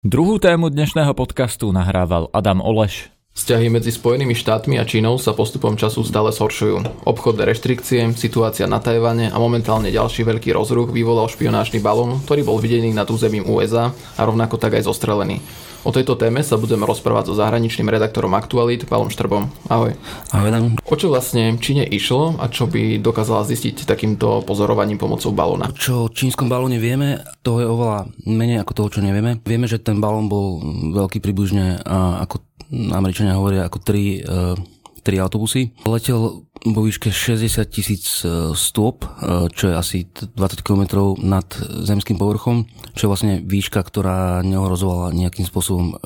Druhú 0.00 0.40
tému 0.40 0.72
dnešného 0.72 1.12
podcastu 1.12 1.68
nahrával 1.76 2.32
Adam 2.32 2.64
Oleš. 2.64 3.12
Vzťahy 3.32 3.72
medzi 3.72 3.88
Spojenými 3.88 4.36
štátmi 4.36 4.76
a 4.76 4.84
Čínou 4.84 5.16
sa 5.16 5.32
postupom 5.32 5.72
času 5.72 6.04
stále 6.04 6.36
zhoršujú. 6.36 7.08
Obchodné 7.08 7.48
reštrikcie, 7.48 8.12
situácia 8.12 8.68
na 8.68 8.76
Tajvane 8.76 9.32
a 9.32 9.36
momentálne 9.40 9.88
ďalší 9.88 10.28
veľký 10.28 10.52
rozruch 10.52 10.92
vyvolal 10.92 11.32
špionážny 11.32 11.80
balón, 11.80 12.20
ktorý 12.28 12.44
bol 12.44 12.60
videný 12.60 12.92
nad 12.92 13.08
územím 13.08 13.48
USA 13.48 13.88
a 14.20 14.22
rovnako 14.28 14.60
tak 14.60 14.76
aj 14.76 14.84
zostrelený. 14.84 15.40
O 15.82 15.90
tejto 15.90 16.14
téme 16.14 16.46
sa 16.46 16.60
budeme 16.60 16.86
rozprávať 16.86 17.32
so 17.32 17.34
zahraničným 17.34 17.90
redaktorom 17.90 18.30
Aktualit, 18.38 18.86
Palom 18.86 19.10
Štrbom. 19.10 19.50
Ahoj. 19.66 19.98
Ahoj, 20.30 20.50
Dan. 20.54 20.78
O 20.86 20.94
čo 20.94 21.10
vlastne 21.10 21.58
Číne 21.58 21.82
išlo 21.82 22.38
a 22.38 22.46
čo 22.46 22.70
by 22.70 23.02
dokázala 23.02 23.42
zistiť 23.42 23.82
takýmto 23.82 24.46
pozorovaním 24.46 25.02
pomocou 25.02 25.34
balóna? 25.34 25.74
Čo 25.74 26.06
o 26.06 26.12
čínskom 26.12 26.46
balóne 26.46 26.78
vieme, 26.78 27.26
to 27.42 27.58
je 27.58 27.66
oveľa 27.66 28.14
menej 28.22 28.62
ako 28.62 28.72
toho, 28.78 28.88
čo 28.94 29.00
nevieme. 29.02 29.42
Vieme, 29.42 29.66
že 29.66 29.82
ten 29.82 29.98
balón 29.98 30.30
bol 30.30 30.62
veľký 30.94 31.18
približne 31.18 31.82
ako 32.22 32.46
Američania 32.72 33.36
hovoria 33.36 33.68
ako 33.68 33.78
3 33.84 34.72
tri 35.02 35.18
autobusy. 35.18 35.74
Letel 35.82 36.46
vo 36.46 36.80
výške 36.86 37.10
60 37.10 37.66
tisíc 37.66 38.22
e, 38.22 38.54
stôp, 38.54 39.02
e, 39.02 39.50
čo 39.50 39.70
je 39.70 39.74
asi 39.74 39.98
20 40.06 40.62
km 40.62 41.10
nad 41.18 41.44
zemským 41.82 42.14
povrchom, 42.14 42.70
čo 42.94 43.06
je 43.06 43.10
vlastne 43.10 43.32
výška, 43.42 43.82
ktorá 43.82 44.46
neohrozovala 44.46 45.10
nejakým 45.10 45.44
spôsobom 45.44 45.98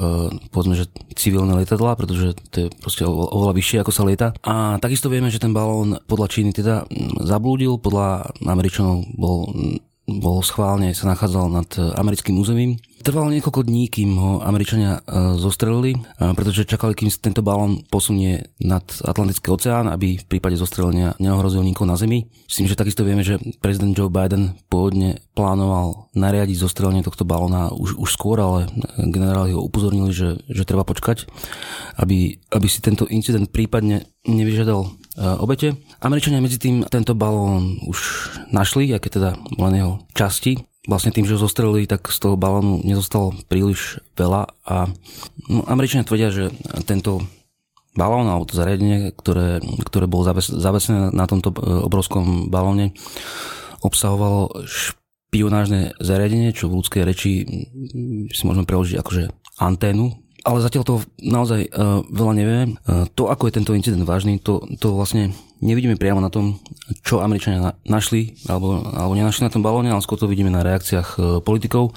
povedzme, 0.51 0.75
že 0.79 0.89
civilné 1.13 1.53
lietadlá, 1.61 1.99
pretože 1.99 2.39
to 2.49 2.67
je 2.67 2.69
proste 2.81 3.05
oveľa 3.05 3.53
vyššie, 3.53 3.79
ako 3.85 3.93
sa 3.93 4.07
lieta. 4.09 4.29
A 4.47 4.81
takisto 4.81 5.13
vieme, 5.13 5.29
že 5.29 5.43
ten 5.43 5.53
balón 5.53 6.01
podľa 6.09 6.33
Číny 6.33 6.57
teda 6.57 6.89
zablúdil, 7.21 7.77
podľa 7.77 8.33
Američanov 8.49 9.05
bol 9.13 9.53
bol 10.07 10.39
schválne, 10.47 10.95
sa 10.95 11.11
nachádzal 11.11 11.51
nad 11.51 11.67
americkým 11.99 12.39
územím 12.39 12.79
Trvalo 12.97 13.29
niekoľko 13.29 13.69
dní, 13.69 13.93
kým 13.93 14.17
ho 14.17 14.33
Američania 14.41 14.97
e, 14.97 15.00
zostrelili, 15.37 15.93
e, 15.95 15.99
pretože 16.33 16.65
čakali, 16.65 16.97
kým 16.97 17.12
tento 17.12 17.45
balón 17.45 17.85
posunie 17.93 18.49
nad 18.57 18.83
Atlantický 19.05 19.53
oceán, 19.53 19.93
aby 19.93 20.17
v 20.17 20.25
prípade 20.25 20.57
zostrelenia 20.57 21.12
neohrozil 21.21 21.61
nikoho 21.61 21.85
na 21.85 22.00
Zemi. 22.00 22.25
Myslím, 22.49 22.73
že 22.73 22.81
takisto 22.81 23.05
vieme, 23.05 23.21
že 23.21 23.37
prezident 23.61 23.93
Joe 23.93 24.09
Biden 24.09 24.57
pôvodne 24.73 25.21
plánoval 25.37 26.09
nariadiť 26.17 26.57
zostrelenie 26.57 27.05
tohto 27.05 27.29
balóna 27.29 27.69
už, 27.69 28.00
už 28.00 28.09
skôr, 28.09 28.41
ale 28.41 28.73
generáli 29.12 29.53
ho 29.53 29.61
upozornili, 29.61 30.17
že, 30.17 30.41
že 30.49 30.65
treba 30.65 30.88
počkať, 30.88 31.29
aby, 32.00 32.41
aby 32.49 32.67
si 32.67 32.81
tento 32.81 33.05
incident 33.12 33.53
prípadne 33.53 34.09
nevyžiadal 34.25 34.81
e, 34.83 34.88
obete. 35.37 35.76
Američania 36.00 36.41
medzi 36.41 36.57
tým 36.57 36.81
tento 36.88 37.12
balón 37.12 37.76
už 37.85 37.99
našli, 38.57 38.88
aké 38.97 39.12
teda 39.12 39.37
len 39.61 39.75
jeho 39.76 39.93
časti 40.17 40.65
vlastne 40.87 41.11
tým, 41.12 41.26
že 41.26 41.35
ho 41.35 41.43
zostrelili, 41.43 41.90
tak 41.90 42.09
z 42.09 42.19
toho 42.23 42.38
balónu 42.38 42.81
nezostalo 42.87 43.35
príliš 43.50 44.00
veľa 44.14 44.49
a 44.66 44.90
no, 45.50 45.62
Američania 45.66 46.07
tvrdia, 46.07 46.31
že 46.31 46.55
tento 46.87 47.26
balón 47.99 48.28
alebo 48.31 48.47
to 48.47 48.55
zariadenie, 48.55 49.11
ktoré, 49.16 49.59
ktoré 49.83 50.07
bolo 50.07 50.28
zavesené 50.40 51.11
na 51.11 51.26
tomto 51.26 51.50
e, 51.50 51.59
obrovskom 51.85 52.52
balóne, 52.52 52.93
obsahovalo 53.81 54.66
špionážne 54.69 55.97
zariadenie, 55.99 56.52
čo 56.52 56.69
v 56.69 56.81
ľudskej 56.81 57.02
reči 57.02 57.33
si 58.31 58.43
môžeme 58.45 58.69
preložiť 58.69 58.97
akože 59.00 59.25
anténu, 59.59 60.25
ale 60.47 60.62
zatiaľ 60.62 60.83
to 60.87 60.95
naozaj 61.19 61.67
uh, 61.75 62.07
veľa 62.07 62.33
nevieme. 62.38 62.65
Uh, 62.87 63.11
to, 63.19 63.26
ako 63.26 63.50
je 63.50 63.57
tento 63.59 63.75
incident 63.75 64.07
vážny, 64.07 64.38
to, 64.38 64.62
to 64.79 64.95
vlastne 64.95 65.35
nevidíme 65.59 65.99
priamo 65.99 66.23
na 66.23 66.31
tom, 66.31 66.62
čo 67.03 67.19
Američania 67.19 67.59
na, 67.59 67.73
našli 67.83 68.38
alebo, 68.47 68.79
alebo 68.95 69.19
nenašli 69.19 69.43
na 69.43 69.50
tom 69.50 69.67
balóne, 69.67 69.91
ale 69.91 70.05
skôr 70.07 70.15
to 70.15 70.31
vidíme 70.31 70.55
na 70.55 70.62
reakciách 70.62 71.09
uh, 71.19 71.23
politikov. 71.43 71.91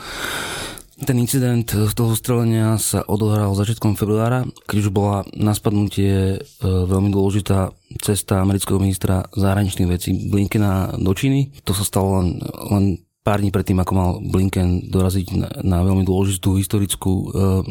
Ten 1.00 1.16
incident 1.16 1.64
toho 1.96 2.12
strelenia 2.12 2.76
sa 2.76 3.08
odohral 3.08 3.56
začiatkom 3.56 3.96
februára, 3.96 4.44
keď 4.68 4.78
už 4.84 4.90
bola 4.92 5.24
na 5.32 5.56
spadnutie 5.56 6.44
veľmi 6.60 7.08
dôležitá 7.08 7.72
cesta 8.04 8.44
amerického 8.44 8.84
ministra 8.84 9.24
zahraničných 9.32 9.88
vecí 9.88 10.12
Blinkena 10.28 10.92
do 11.00 11.16
Číny. 11.16 11.56
To 11.64 11.72
sa 11.72 11.88
stalo 11.88 12.20
len, 12.20 12.44
len 12.44 12.84
pár 13.30 13.46
dní 13.46 13.54
predtým, 13.54 13.78
ako 13.78 13.94
mal 13.94 14.10
Blinken 14.26 14.90
doraziť 14.90 15.28
na, 15.38 15.50
na 15.62 15.78
veľmi 15.86 16.02
dôležitú 16.02 16.58
historickú 16.58 17.14
e, 17.14 17.26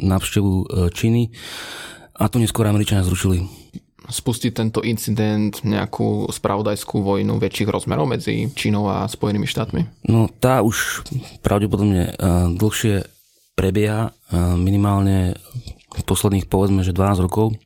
návštevu 0.07 0.53
e, 0.55 0.65
Číny. 0.95 1.35
A 2.15 2.31
to 2.31 2.39
neskôr 2.39 2.71
Američania 2.71 3.03
zrušili. 3.03 3.43
Spustiť 4.07 4.55
tento 4.55 4.87
incident 4.87 5.67
nejakú 5.67 6.31
spravodajskú 6.31 7.03
vojnu 7.03 7.43
väčších 7.43 7.67
rozmerov 7.67 8.07
medzi 8.07 8.47
Čínou 8.55 8.87
a 8.87 9.11
Spojenými 9.11 9.51
štátmi? 9.51 10.07
No 10.07 10.31
tá 10.31 10.63
už 10.63 11.03
pravdepodobne 11.43 12.15
e, 12.15 12.23
dlhšie 12.55 13.03
prebieha, 13.59 14.15
e, 14.15 14.39
minimálne 14.55 15.35
v 15.91 16.03
posledných 16.07 16.47
povedzme, 16.47 16.87
že 16.87 16.95
12 16.95 17.27
rokov 17.27 17.59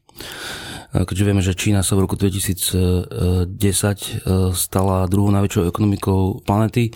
e, 0.97 1.05
keďže 1.05 1.27
vieme, 1.29 1.45
že 1.45 1.53
Čína 1.53 1.85
sa 1.85 1.93
v 1.93 2.09
roku 2.09 2.17
2010 2.17 3.53
stala 4.57 5.05
druhou 5.13 5.29
najväčšou 5.29 5.69
ekonomikou 5.69 6.41
planety, 6.41 6.89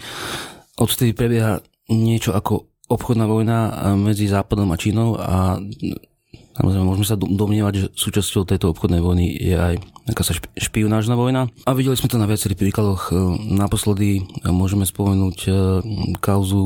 Odvtedy 0.76 1.16
prebieha 1.16 1.64
niečo 1.88 2.37
ako 2.37 2.68
obchodná 2.87 3.26
vojna 3.26 3.59
medzi 3.99 4.30
Západom 4.30 4.71
a 4.71 4.76
Čínou 4.78 5.18
a 5.18 5.59
Samozrejme, 6.56 6.88
môžeme 6.88 7.04
sa 7.04 7.21
domnievať, 7.21 7.75
že 7.76 7.87
súčasťou 7.92 8.49
tejto 8.49 8.73
obchodnej 8.73 9.04
vojny 9.04 9.28
je 9.28 9.56
aj 9.61 9.75
sa 10.25 10.33
špionážna 10.56 11.12
vojna. 11.12 11.52
A 11.68 11.76
videli 11.76 11.99
sme 12.00 12.09
to 12.09 12.16
na 12.16 12.25
viacerých 12.25 12.56
príkladoch. 12.56 13.12
Naposledy 13.45 14.25
môžeme 14.49 14.88
spomenúť 14.88 15.38
e, 15.45 15.50
kauzu 16.16 16.64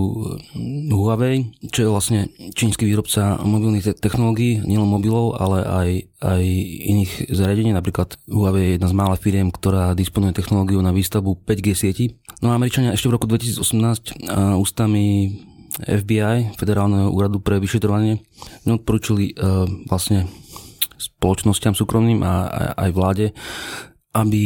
Huawei, 0.95 1.51
čo 1.75 1.79
je 1.83 1.89
vlastne 1.91 2.21
čínsky 2.55 2.87
výrobca 2.87 3.43
mobilných 3.43 3.99
technológií, 3.99 4.63
nielen 4.63 4.87
mobilov, 4.87 5.41
ale 5.43 5.59
aj, 5.67 5.89
aj 6.23 6.43
iných 6.87 7.13
zariadení. 7.35 7.75
Napríklad 7.75 8.15
Huawei 8.31 8.63
je 8.63 8.73
jedna 8.79 8.89
z 8.93 8.95
mála 8.95 9.17
firiem, 9.19 9.51
ktorá 9.51 9.97
disponuje 9.99 10.39
technológiou 10.39 10.85
na 10.85 10.95
výstavbu 10.95 11.43
5G 11.43 11.67
sieti. 11.75 12.05
No 12.41 12.53
a 12.53 12.57
Američania 12.57 12.97
ešte 12.97 13.13
v 13.13 13.15
roku 13.21 13.29
2018 13.29 14.27
ústami 14.57 15.37
FBI, 15.79 16.57
Federálneho 16.59 17.13
úradu 17.13 17.39
pre 17.39 17.63
vyšetrovanie, 17.63 18.21
odporúčili 18.67 19.33
uh, 19.37 19.65
vlastne 19.87 20.27
spoločnosťam 21.01 21.73
súkromným 21.73 22.21
a, 22.21 22.35
a 22.49 22.63
aj 22.89 22.91
vláde, 22.93 23.27
aby 24.13 24.43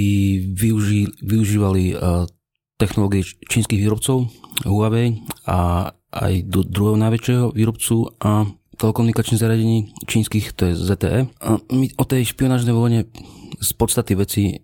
využi, 0.52 1.10
využívali 1.24 1.96
uh, 1.96 2.28
technológie 2.76 3.24
čínskych 3.24 3.80
výrobcov 3.80 4.28
Huawei 4.66 5.24
a 5.48 5.90
aj 6.14 6.34
do 6.46 6.62
druhého 6.62 6.98
najväčšieho 7.00 7.56
výrobcu 7.56 8.06
a 8.22 8.46
telekomunikačných 8.78 9.40
zariadení 9.40 9.78
čínskych, 10.06 10.54
to 10.54 10.70
je 10.70 10.78
ZTE. 10.78 11.20
A 11.30 11.48
my 11.70 11.86
o 11.98 12.04
tej 12.06 12.26
špionážnej 12.34 12.74
vojne 12.74 13.06
z 13.58 13.70
podstaty 13.74 14.18
veci 14.18 14.62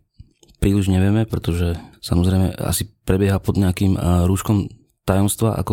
príliš 0.61 0.93
nevieme, 0.93 1.25
pretože 1.25 1.81
samozrejme 2.05 2.52
asi 2.61 2.85
prebieha 3.09 3.40
pod 3.40 3.57
nejakým 3.57 3.97
rúškom 4.29 4.69
tajomstva, 5.09 5.57
ako 5.57 5.73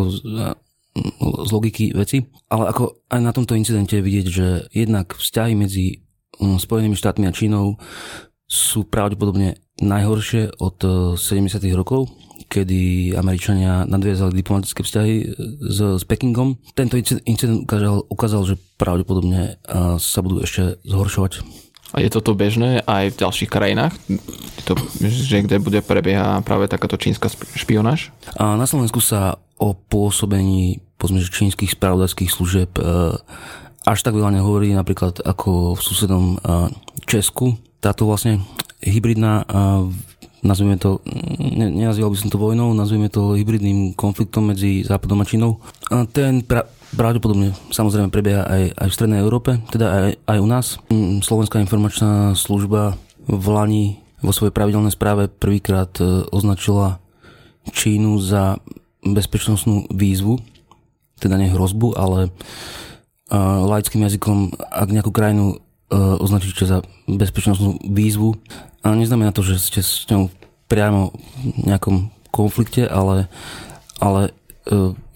z 1.44 1.50
logiky 1.52 1.94
veci. 1.94 2.26
Ale 2.50 2.70
ako 2.72 3.04
aj 3.12 3.20
na 3.22 3.32
tomto 3.34 3.54
incidente 3.54 3.98
je 3.98 4.06
vidieť, 4.06 4.26
že 4.26 4.46
jednak 4.72 5.14
vzťahy 5.14 5.54
medzi 5.54 6.02
mm, 6.40 6.58
Spojenými 6.58 6.96
štátmi 6.96 7.28
a 7.28 7.32
Čínou 7.34 7.78
sú 8.48 8.88
pravdepodobne 8.88 9.60
najhoršie 9.78 10.58
od 10.58 10.76
70. 11.20 11.60
E, 11.60 11.76
rokov, 11.76 12.08
kedy 12.48 13.12
Američania 13.14 13.84
nadviazali 13.84 14.32
diplomatické 14.32 14.80
vzťahy 14.80 15.14
e, 15.20 15.24
s, 15.68 15.78
s 16.00 16.04
Pekingom. 16.08 16.56
Tento 16.72 16.96
incident 17.28 17.68
ukázal, 17.68 18.08
ukázal, 18.08 18.42
že 18.48 18.54
pravdepodobne 18.80 19.60
sa 20.00 20.18
budú 20.24 20.42
ešte 20.42 20.80
zhoršovať. 20.82 21.44
A 21.94 22.04
je 22.04 22.12
toto 22.12 22.36
bežné 22.36 22.84
aj 22.84 23.16
v 23.16 23.20
ďalších 23.24 23.50
krajinách? 23.50 23.96
To, 24.68 24.76
že 25.00 25.40
kde 25.40 25.56
bude 25.56 25.80
prebieha 25.80 26.44
práve 26.44 26.68
takáto 26.68 27.00
čínska 27.00 27.32
špionáž? 27.56 28.12
A 28.36 28.60
na 28.60 28.68
Slovensku 28.68 29.00
sa 29.00 29.40
o 29.56 29.72
pôsobení 29.72 30.84
povedzme, 30.98 31.22
čínskych 31.22 31.78
spravodajských 31.78 32.30
služieb 32.30 32.74
e, 32.76 32.82
až 33.86 33.98
tak 34.02 34.18
veľa 34.18 34.34
nehovorí, 34.36 34.74
napríklad 34.74 35.22
ako 35.22 35.78
v 35.78 35.80
susednom 35.80 36.26
e, 36.34 36.38
Česku. 37.06 37.56
Táto 37.78 38.04
vlastne 38.10 38.42
hybridná 38.82 39.42
e, 39.42 39.54
nazvime 40.42 40.78
to, 40.78 41.02
ne, 41.38 41.70
nenazýval 41.70 42.14
by 42.14 42.18
som 42.18 42.30
to 42.30 42.38
vojnou, 42.38 42.70
nazvime 42.74 43.10
to 43.10 43.34
hybridným 43.34 43.94
konfliktom 43.94 44.50
medzi 44.50 44.86
Západom 44.86 45.22
a 45.22 45.28
Čínou. 45.28 45.58
A 45.90 46.06
ten 46.06 46.42
pra, 46.42 46.66
pravdepodobne 46.94 47.54
samozrejme 47.74 48.12
prebieha 48.12 48.46
aj, 48.46 48.62
aj 48.74 48.86
v 48.88 48.96
Strednej 48.96 49.20
Európe, 49.20 49.58
teda 49.72 49.86
aj, 49.86 50.10
aj 50.24 50.38
u 50.38 50.48
nás. 50.48 50.66
Mm, 50.88 51.20
Slovenská 51.20 51.58
informačná 51.62 52.32
služba 52.38 52.96
v 53.28 53.46
Lani 53.50 53.86
vo 54.22 54.34
svojej 54.34 54.54
pravidelnej 54.54 54.94
správe 54.94 55.30
prvýkrát 55.30 55.90
e, 56.00 56.26
označila 56.30 56.98
Čínu 57.68 58.18
za 58.18 58.58
bezpečnostnú 59.04 59.92
výzvu, 59.92 60.40
teda 61.20 61.36
nie 61.36 61.52
hrozbu, 61.52 61.94
ale 61.94 62.32
laickým 63.68 64.04
jazykom, 64.08 64.56
ak 64.56 64.88
nejakú 64.88 65.12
krajinu 65.12 65.60
označíte 65.92 66.68
za 66.68 66.84
bezpečnostnú 67.08 67.80
výzvu, 67.84 68.36
a 68.86 68.94
neznamená 68.94 69.34
to, 69.34 69.42
že 69.42 69.58
ste 69.58 69.80
s 69.82 70.06
ňou 70.06 70.30
priamo 70.70 71.10
v 71.42 71.66
nejakom 71.66 72.14
konflikte, 72.30 72.86
ale, 72.86 73.26
ale 73.98 74.30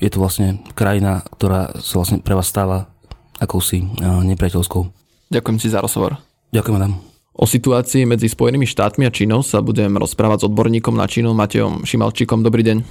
je 0.02 0.08
to 0.10 0.18
vlastne 0.18 0.58
krajina, 0.74 1.22
ktorá 1.38 1.76
sa 1.78 2.02
vlastne 2.02 2.18
pre 2.18 2.34
vás 2.34 2.50
stáva 2.50 2.90
akousi 3.38 3.86
nepriateľskou. 4.02 4.82
Ďakujem 5.30 5.56
ti 5.62 5.68
za 5.70 5.78
rozhovor. 5.78 6.18
Ďakujem, 6.50 6.76
Adam. 6.76 6.94
O 7.32 7.48
situácii 7.48 8.04
medzi 8.04 8.28
Spojenými 8.28 8.68
štátmi 8.68 9.08
a 9.08 9.14
Čínou 9.14 9.40
sa 9.40 9.64
budem 9.64 9.96
rozprávať 9.96 10.44
s 10.44 10.46
odborníkom 10.52 10.92
na 10.92 11.08
Čínu 11.08 11.32
Matejom 11.32 11.86
Šimalčíkom. 11.88 12.44
Dobrý 12.44 12.60
deň. 12.60 12.84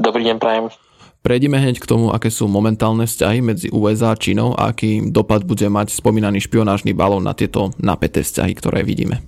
Dobrý 0.00 0.24
deň, 0.24 0.36
prajem. 0.40 0.85
Prejdime 1.26 1.58
hneď 1.58 1.82
k 1.82 1.90
tomu, 1.90 2.14
aké 2.14 2.30
sú 2.30 2.46
momentálne 2.46 3.02
vzťahy 3.02 3.42
medzi 3.42 3.66
USA 3.74 4.14
a 4.14 4.16
Čínou 4.16 4.54
a 4.54 4.70
aký 4.70 5.10
dopad 5.10 5.42
bude 5.42 5.66
mať 5.66 5.90
spomínaný 5.90 6.38
špionážny 6.46 6.94
balón 6.94 7.26
na 7.26 7.34
tieto 7.34 7.74
napäté 7.82 8.22
vzťahy, 8.22 8.54
ktoré 8.54 8.86
vidíme. 8.86 9.26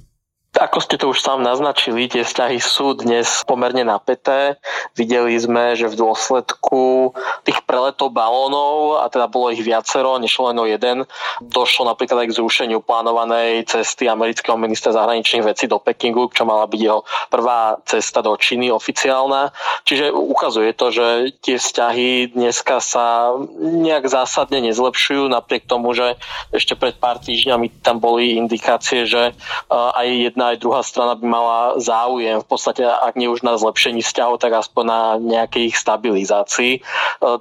Ako 0.69 0.85
ste 0.85 1.01
to 1.01 1.09
už 1.09 1.25
sám 1.25 1.41
naznačili, 1.41 2.13
tie 2.13 2.29
vzťahy 2.29 2.61
sú 2.61 2.93
dnes 2.93 3.25
pomerne 3.49 3.89
napäté. 3.89 4.61
Videli 4.93 5.33
sme, 5.41 5.73
že 5.73 5.89
v 5.89 5.97
dôsledku 5.97 7.17
tých 7.49 7.65
preletov 7.65 8.13
balónov, 8.13 9.01
a 9.01 9.09
teda 9.09 9.33
bolo 9.33 9.49
ich 9.49 9.65
viacero, 9.65 10.21
nešlo 10.21 10.53
len 10.53 10.61
o 10.61 10.69
jeden, 10.69 11.09
došlo 11.41 11.89
napríklad 11.89 12.21
aj 12.21 12.29
k 12.29 12.37
zrušeniu 12.37 12.85
plánovanej 12.85 13.65
cesty 13.65 14.13
amerického 14.13 14.61
ministra 14.61 14.93
zahraničných 14.93 15.41
vecí 15.41 15.65
do 15.73 15.81
Pekingu, 15.81 16.29
čo 16.37 16.45
mala 16.45 16.69
byť 16.69 16.81
jeho 16.85 17.01
prvá 17.33 17.81
cesta 17.89 18.21
do 18.21 18.37
Číny 18.37 18.69
oficiálna. 18.69 19.57
Čiže 19.89 20.13
ukazuje 20.13 20.77
to, 20.77 20.93
že 20.93 21.33
tie 21.41 21.57
vzťahy 21.57 22.37
dneska 22.37 22.85
sa 22.85 23.33
nejak 23.57 24.05
zásadne 24.05 24.61
nezlepšujú, 24.69 25.33
napriek 25.33 25.65
tomu, 25.65 25.97
že 25.97 26.21
ešte 26.53 26.77
pred 26.77 26.93
pár 26.93 27.25
týždňami 27.25 27.81
tam 27.81 28.05
boli 28.05 28.37
indikácie, 28.37 29.09
že 29.09 29.33
aj 29.73 30.07
jedna 30.29 30.53
aj 30.53 30.58
druhá 30.59 30.83
strana 30.83 31.15
by 31.15 31.27
mala 31.27 31.59
záujem 31.81 32.43
v 32.43 32.47
podstate, 32.47 32.83
ak 32.83 33.15
nie 33.15 33.31
už 33.31 33.47
na 33.47 33.55
zlepšení 33.55 34.03
vzťahov, 34.03 34.43
tak 34.43 34.59
aspoň 34.59 34.85
na 34.85 35.01
nejakej 35.17 35.73
ich 35.73 35.77
stabilizácii. 35.79 36.73
E, 36.79 36.81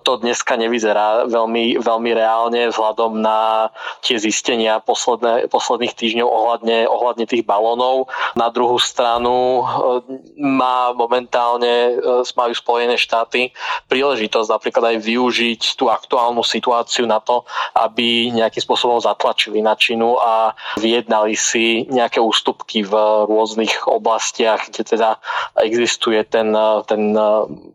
to 0.05 0.11
dneska 0.21 0.55
nevyzerá 0.55 1.25
veľmi, 1.27 1.81
veľmi 1.81 2.11
reálne 2.13 2.69
vzhľadom 2.69 3.19
na 3.19 3.73
tie 4.05 4.21
zistenia 4.21 4.79
posledné, 4.79 5.49
posledných 5.49 5.93
týždňov 5.97 6.27
ohľadne, 6.29 6.85
ohľadne 6.85 7.25
tých 7.25 7.43
balónov. 7.43 8.07
Na 8.37 8.53
druhú 8.53 8.77
stranu 8.77 9.61
e, 9.61 9.63
má 10.39 10.93
momentálne 10.93 11.97
e, 11.97 12.23
majú 12.37 12.53
Spojené 12.53 13.01
štáty 13.01 13.49
príležitosť 13.89 14.49
napríklad 14.53 14.93
aj 14.93 14.97
využiť 15.01 15.61
tú 15.79 15.89
aktuálnu 15.89 16.45
situáciu 16.45 17.09
na 17.09 17.17
to, 17.17 17.41
aby 17.73 18.29
nejakým 18.29 18.61
spôsobom 18.61 19.01
zatlačili 19.01 19.63
na 19.63 19.73
Čínu 19.73 20.21
a 20.21 20.53
vyjednali 20.77 21.33
si 21.33 21.87
nejaké 21.89 22.21
ústupky 22.21 22.85
v 22.85 22.93
rôznych 23.25 23.87
oblastiach, 23.87 24.69
kde 24.69 24.83
teda 24.83 25.09
existuje 25.55 26.23
ten, 26.23 26.57
ten 26.85 27.19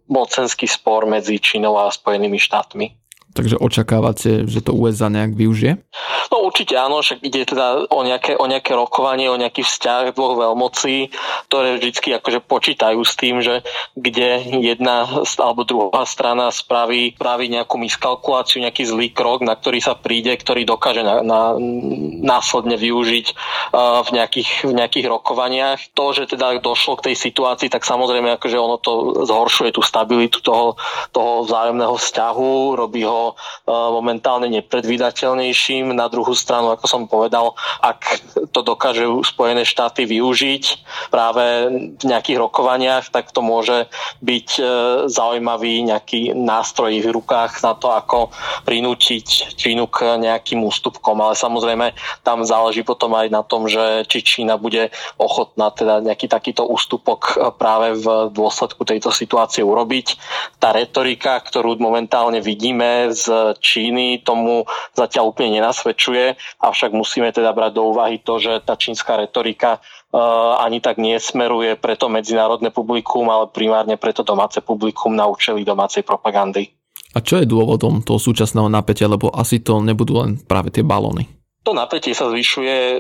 mocenský 0.08 0.68
spor 0.68 1.06
medzi 1.06 1.38
Čínou 1.40 1.78
a 1.78 1.90
Spojenými 1.90 2.38
štátmi. 2.38 2.90
Takže 3.32 3.56
očakávate, 3.56 4.44
že 4.44 4.60
to 4.60 4.76
USA 4.76 5.08
nejak 5.08 5.32
využije? 5.32 5.80
No 6.28 6.48
určite 6.48 6.76
áno, 6.76 7.00
však 7.00 7.24
ide 7.24 7.48
teda 7.48 7.88
o 7.88 8.00
nejaké, 8.04 8.36
o 8.36 8.44
nejaké 8.44 8.76
rokovanie, 8.76 9.28
o 9.28 9.40
nejaký 9.40 9.64
vzťah 9.64 10.12
dvoch 10.12 10.36
veľmocí, 10.36 11.08
ktoré 11.48 11.80
vždy 11.80 12.20
akože 12.20 12.40
počítajú 12.44 13.00
s 13.00 13.14
tým, 13.16 13.40
že 13.40 13.64
kde 13.96 14.60
jedna 14.60 15.08
alebo 15.40 15.64
druhá 15.64 16.04
strana 16.04 16.52
spraví, 16.52 17.16
spraví 17.16 17.48
nejakú 17.52 17.80
miskalkuláciu, 17.80 18.64
nejaký 18.64 18.84
zlý 18.84 19.12
krok, 19.12 19.44
na 19.44 19.56
ktorý 19.56 19.80
sa 19.80 19.96
príde, 19.96 20.36
ktorý 20.36 20.68
dokáže 20.68 21.00
na, 21.00 21.24
na, 21.24 21.56
následne 22.20 22.76
využiť 22.76 23.26
uh, 23.32 24.04
v, 24.04 24.08
nejakých, 24.16 24.50
v 24.68 24.72
nejakých 24.76 25.06
rokovaniach. 25.08 25.80
To, 25.96 26.12
že 26.12 26.28
teda 26.28 26.60
došlo 26.60 27.00
k 27.00 27.12
tej 27.12 27.16
situácii, 27.16 27.68
tak 27.72 27.84
samozrejme 27.84 28.28
akože 28.36 28.56
ono 28.56 28.76
to 28.76 29.24
zhoršuje 29.24 29.72
tú 29.76 29.80
stabilitu 29.84 30.40
toho, 30.40 30.80
toho 31.12 31.44
vzájomného 31.44 31.96
vzťahu, 31.96 32.52
robí 32.76 33.04
ho 33.04 33.21
E, 33.30 33.70
momentálne 33.70 34.50
nepredvídateľnejším. 34.50 35.94
Na 35.94 36.10
druhú 36.10 36.34
stranu, 36.34 36.74
ako 36.74 36.86
som 36.90 37.02
povedal, 37.06 37.54
ak 37.78 38.18
to 38.50 38.66
dokážu 38.66 39.22
Spojené 39.22 39.62
štáty 39.62 40.02
využiť 40.02 40.64
práve 41.14 41.44
v 41.94 42.04
nejakých 42.04 42.38
rokovaniach, 42.42 43.14
tak 43.14 43.30
to 43.30 43.38
môže 43.38 43.86
byť 44.18 44.48
e, 44.58 44.62
zaujímavý 45.06 45.86
nejaký 45.86 46.34
nástroj 46.34 46.90
v 46.98 47.08
rukách 47.14 47.62
na 47.62 47.78
to, 47.78 47.94
ako 47.94 48.34
prinútiť 48.66 49.54
Čínu 49.54 49.86
k 49.86 50.18
nejakým 50.18 50.58
ústupkom. 50.66 51.14
Ale 51.22 51.38
samozrejme, 51.38 51.94
tam 52.26 52.42
záleží 52.42 52.82
potom 52.82 53.14
aj 53.14 53.30
na 53.30 53.46
tom, 53.46 53.70
že 53.70 54.02
či 54.10 54.26
Čína 54.26 54.58
bude 54.58 54.90
ochotná 55.22 55.70
teda 55.70 56.02
nejaký 56.02 56.26
takýto 56.26 56.66
ústupok 56.66 57.20
e, 57.38 57.54
práve 57.54 57.94
v 57.94 58.34
dôsledku 58.34 58.82
tejto 58.82 59.14
situácie 59.14 59.62
urobiť. 59.62 60.18
Tá 60.58 60.74
retorika, 60.74 61.38
ktorú 61.38 61.78
momentálne 61.78 62.42
vidíme 62.42 63.11
z 63.12 63.56
Číny 63.60 64.24
tomu 64.24 64.64
zatiaľ 64.96 65.32
úplne 65.32 65.60
nenasvedčuje, 65.60 66.36
avšak 66.60 66.90
musíme 66.96 67.28
teda 67.30 67.52
brať 67.52 67.72
do 67.76 67.82
úvahy 67.92 68.20
to, 68.20 68.40
že 68.40 68.64
tá 68.64 68.74
čínska 68.76 69.16
retorika 69.20 69.78
uh, 69.78 70.58
ani 70.60 70.80
tak 70.80 70.96
nesmeruje 70.98 71.76
pre 71.76 71.96
to 71.96 72.08
medzinárodné 72.08 72.72
publikum, 72.72 73.28
ale 73.28 73.52
primárne 73.52 74.00
pre 74.00 74.16
to 74.16 74.24
domáce 74.24 74.60
publikum 74.64 75.12
na 75.12 75.28
účely 75.28 75.64
domácej 75.64 76.02
propagandy. 76.02 76.72
A 77.12 77.20
čo 77.20 77.36
je 77.36 77.44
dôvodom 77.44 78.00
toho 78.00 78.16
súčasného 78.16 78.72
napätia, 78.72 79.04
lebo 79.04 79.28
asi 79.28 79.60
to 79.60 79.84
nebudú 79.84 80.16
len 80.24 80.40
práve 80.40 80.72
tie 80.72 80.80
balóny? 80.80 81.41
To 81.62 81.70
napätie 81.78 82.10
sa 82.10 82.26
zvyšuje 82.26 82.74
e, 82.74 82.98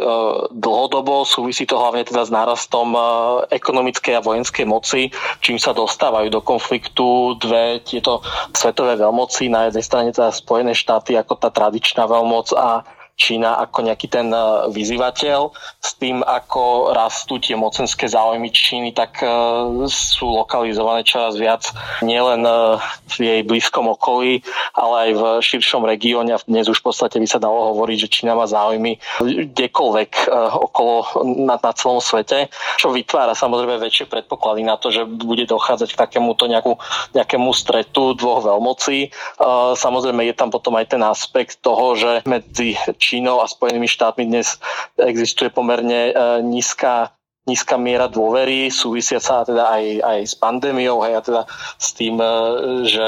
dlhodobo, 0.54 1.26
súvisí 1.26 1.66
to 1.66 1.82
hlavne 1.82 2.06
teda 2.06 2.22
s 2.22 2.30
nárastom 2.30 2.94
e, 2.94 3.00
ekonomickej 3.58 4.14
a 4.14 4.22
vojenskej 4.22 4.70
moci, 4.70 5.10
čím 5.42 5.58
sa 5.58 5.74
dostávajú 5.74 6.30
do 6.30 6.38
konfliktu 6.38 7.34
dve 7.42 7.82
tieto 7.82 8.22
svetové 8.54 8.94
veľmoci, 8.94 9.50
na 9.50 9.66
jednej 9.66 9.82
strane 9.82 10.08
teda 10.14 10.30
Spojené 10.30 10.78
štáty 10.78 11.18
ako 11.18 11.42
tá 11.42 11.50
tradičná 11.50 12.06
veľmoc 12.06 12.54
a 12.54 12.86
Čína 13.22 13.62
ako 13.62 13.86
nejaký 13.86 14.10
ten 14.10 14.34
e, 14.34 14.66
vyzývateľ. 14.74 15.54
S 15.78 15.94
tým, 15.94 16.26
ako 16.26 16.90
rastú 16.90 17.38
tie 17.38 17.54
mocenské 17.54 18.10
záujmy 18.10 18.50
Číny, 18.50 18.90
tak 18.90 19.22
e, 19.22 19.30
sú 19.86 20.26
lokalizované 20.42 21.06
čoraz 21.06 21.38
viac 21.38 21.70
nielen 22.02 22.42
e, 22.42 22.82
v 22.82 23.16
jej 23.22 23.40
blízkom 23.46 23.94
okolí, 23.94 24.42
ale 24.74 24.94
aj 25.06 25.10
v 25.14 25.22
širšom 25.38 25.86
regióne. 25.86 26.34
Dnes 26.50 26.66
už 26.66 26.82
v 26.82 26.90
podstate 26.90 27.22
by 27.22 27.28
sa 27.30 27.38
dalo 27.38 27.70
hovoriť, 27.70 27.96
že 28.02 28.08
Čína 28.10 28.34
má 28.34 28.50
záujmy 28.50 28.98
kdekoľvek 29.22 30.32
okolo 30.58 31.22
na, 31.44 31.60
na 31.60 31.72
celom 31.76 32.00
svete, 32.00 32.48
čo 32.80 32.90
vytvára 32.90 33.36
samozrejme 33.36 33.76
väčšie 33.78 34.08
predpoklady 34.08 34.64
na 34.64 34.80
to, 34.80 34.88
že 34.88 35.04
bude 35.04 35.44
dochádzať 35.44 35.92
k 35.92 36.00
takémuto 36.00 36.48
nejakú, 36.48 36.80
nejakému 37.12 37.52
stretu 37.52 38.16
dvoch 38.16 38.40
veľmocí. 38.40 39.12
Samozrejme 39.76 40.24
je 40.24 40.34
tam 40.34 40.48
potom 40.48 40.72
aj 40.80 40.96
ten 40.96 41.02
aspekt 41.04 41.60
toho, 41.60 41.92
že 41.94 42.24
medzi 42.24 42.80
Čínou 42.96 43.11
a 43.20 43.46
Spojenými 43.50 43.88
štátmi 43.90 44.24
dnes 44.24 44.56
existuje 44.96 45.52
pomerne 45.52 46.10
e, 46.10 46.40
nízka 46.40 47.12
nízka 47.42 47.74
miera 47.74 48.06
dôvery, 48.06 48.70
súvisiaca 48.70 49.42
teda 49.42 49.66
aj, 49.66 49.84
aj 49.98 50.18
s 50.30 50.34
pandémiou, 50.38 51.02
hej, 51.02 51.14
a 51.18 51.22
teda 51.26 51.42
s 51.74 51.90
tým, 51.90 52.22
e, 52.22 52.30
že 52.86 53.06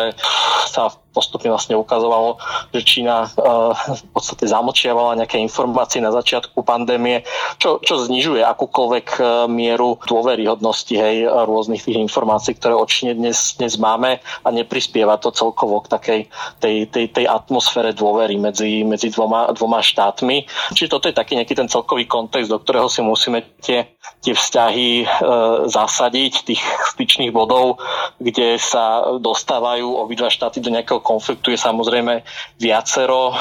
sa 0.66 0.90
postupne 1.14 1.54
vlastne 1.54 1.78
ukazovalo, 1.78 2.42
že 2.74 2.82
Čína 2.82 3.30
uh, 3.30 3.72
v 3.78 4.02
podstate 4.10 4.50
zamlčiavala 4.50 5.22
nejaké 5.22 5.38
informácie 5.38 6.02
na 6.02 6.10
začiatku 6.10 6.66
pandémie, 6.66 7.22
čo, 7.62 7.78
čo 7.78 8.02
znižuje 8.02 8.42
akúkoľvek 8.42 9.06
uh, 9.16 9.46
mieru 9.46 10.02
dôveryhodnosti 10.10 10.90
hej, 10.90 11.30
rôznych 11.30 11.86
tých 11.86 12.02
informácií, 12.02 12.58
ktoré 12.58 12.74
o 12.74 12.82
Číne 12.90 13.14
dnes, 13.14 13.54
dnes 13.54 13.78
máme 13.78 14.18
a 14.42 14.48
neprispieva 14.50 15.22
to 15.22 15.30
celkovo 15.30 15.86
k 15.86 15.94
takej 15.94 16.20
tej, 16.58 16.90
tej, 16.90 17.06
tej 17.14 17.26
atmosfére 17.30 17.94
dôvery 17.94 18.34
medzi, 18.34 18.82
medzi 18.82 19.14
dvoma, 19.14 19.54
dvoma 19.54 19.78
štátmi. 19.78 20.50
Čiže 20.74 20.90
toto 20.90 21.06
je 21.06 21.14
taký 21.14 21.38
nejaký 21.38 21.54
ten 21.54 21.70
celkový 21.70 22.10
kontext, 22.10 22.50
do 22.50 22.58
ktorého 22.58 22.90
si 22.90 23.04
musíme 23.04 23.46
tie, 23.62 23.94
tie 24.24 24.34
vzťahy 24.34 25.06
uh, 25.06 25.70
zasadiť, 25.70 26.32
tých 26.48 26.62
styčných 26.96 27.30
bodov, 27.30 27.78
kde 28.18 28.56
sa 28.56 29.14
dostávajú 29.20 30.00
obidva 30.00 30.32
štáty 30.32 30.58
do 30.64 30.72
nejakého 30.72 31.03
konfliktu 31.04 31.52
je 31.52 31.60
samozrejme 31.60 32.24
viacero 32.56 33.36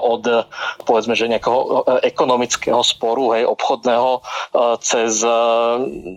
od 0.00 0.24
povedzme, 0.88 1.12
že 1.12 1.28
nejakého 1.28 1.84
ekonomického 2.00 2.80
sporu, 2.80 3.36
hej, 3.36 3.44
obchodného 3.44 4.24
cez 4.80 5.20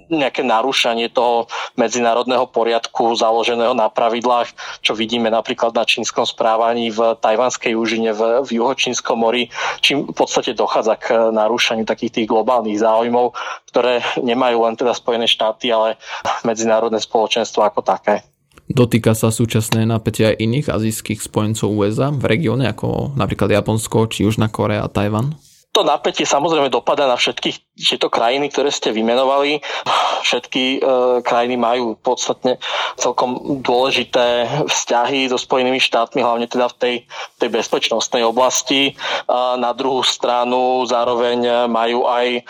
nejaké 0.08 0.48
narúšanie 0.48 1.12
toho 1.12 1.52
medzinárodného 1.76 2.48
poriadku 2.48 3.12
založeného 3.20 3.76
na 3.76 3.92
pravidlách, 3.92 4.80
čo 4.80 4.96
vidíme 4.96 5.28
napríklad 5.28 5.76
na 5.76 5.84
čínskom 5.84 6.24
správaní 6.24 6.96
v 6.96 7.20
tajvanskej 7.20 7.76
úžine 7.76 8.16
v, 8.16 8.48
v 8.48 8.64
juhočínskom 8.64 9.20
mori, 9.20 9.52
čím 9.84 10.08
v 10.08 10.16
podstate 10.16 10.56
dochádza 10.56 10.96
k 10.96 11.34
narúšaniu 11.36 11.84
takých 11.84 12.24
tých 12.24 12.28
globálnych 12.32 12.80
záujmov, 12.80 13.36
ktoré 13.74 14.00
nemajú 14.22 14.64
len 14.64 14.80
teda 14.80 14.94
Spojené 14.96 15.26
štáty, 15.26 15.74
ale 15.74 15.98
medzinárodné 16.46 17.02
spoločenstvo 17.02 17.66
ako 17.66 17.82
také. 17.82 18.29
Dotýka 18.70 19.18
sa 19.18 19.34
súčasné 19.34 19.90
napätie 19.90 20.30
aj 20.30 20.46
iných 20.46 20.68
azijských 20.70 21.26
spojencov 21.26 21.74
USA 21.74 22.14
v 22.14 22.22
regióne, 22.22 22.70
ako 22.70 23.18
napríklad 23.18 23.50
Japonsko, 23.50 24.06
či 24.14 24.30
Južná 24.30 24.46
Korea 24.46 24.86
a 24.86 24.90
Tajvan? 24.94 25.34
To 25.70 25.86
napätie 25.86 26.26
samozrejme 26.26 26.74
dopadá 26.74 27.06
na 27.06 27.14
všetkých 27.14 27.70
tieto 27.78 28.10
krajiny, 28.10 28.50
ktoré 28.50 28.74
ste 28.74 28.90
vymenovali. 28.90 29.62
Všetky 30.26 30.64
e, 30.76 30.80
krajiny 31.24 31.56
majú 31.56 31.94
podstatne 31.96 32.58
celkom 33.00 33.62
dôležité 33.64 34.50
vzťahy 34.68 35.30
so 35.30 35.38
Spojenými 35.40 35.78
štátmi, 35.78 36.26
hlavne 36.26 36.50
teda 36.50 36.68
v 36.74 36.76
tej, 36.76 36.96
tej 37.40 37.50
bezpečnostnej 37.54 38.26
oblasti. 38.26 38.98
A 39.30 39.56
na 39.56 39.72
druhú 39.72 40.02
stranu 40.02 40.84
zároveň 40.90 41.70
majú 41.70 42.10
aj 42.10 42.28
e, 42.34 42.42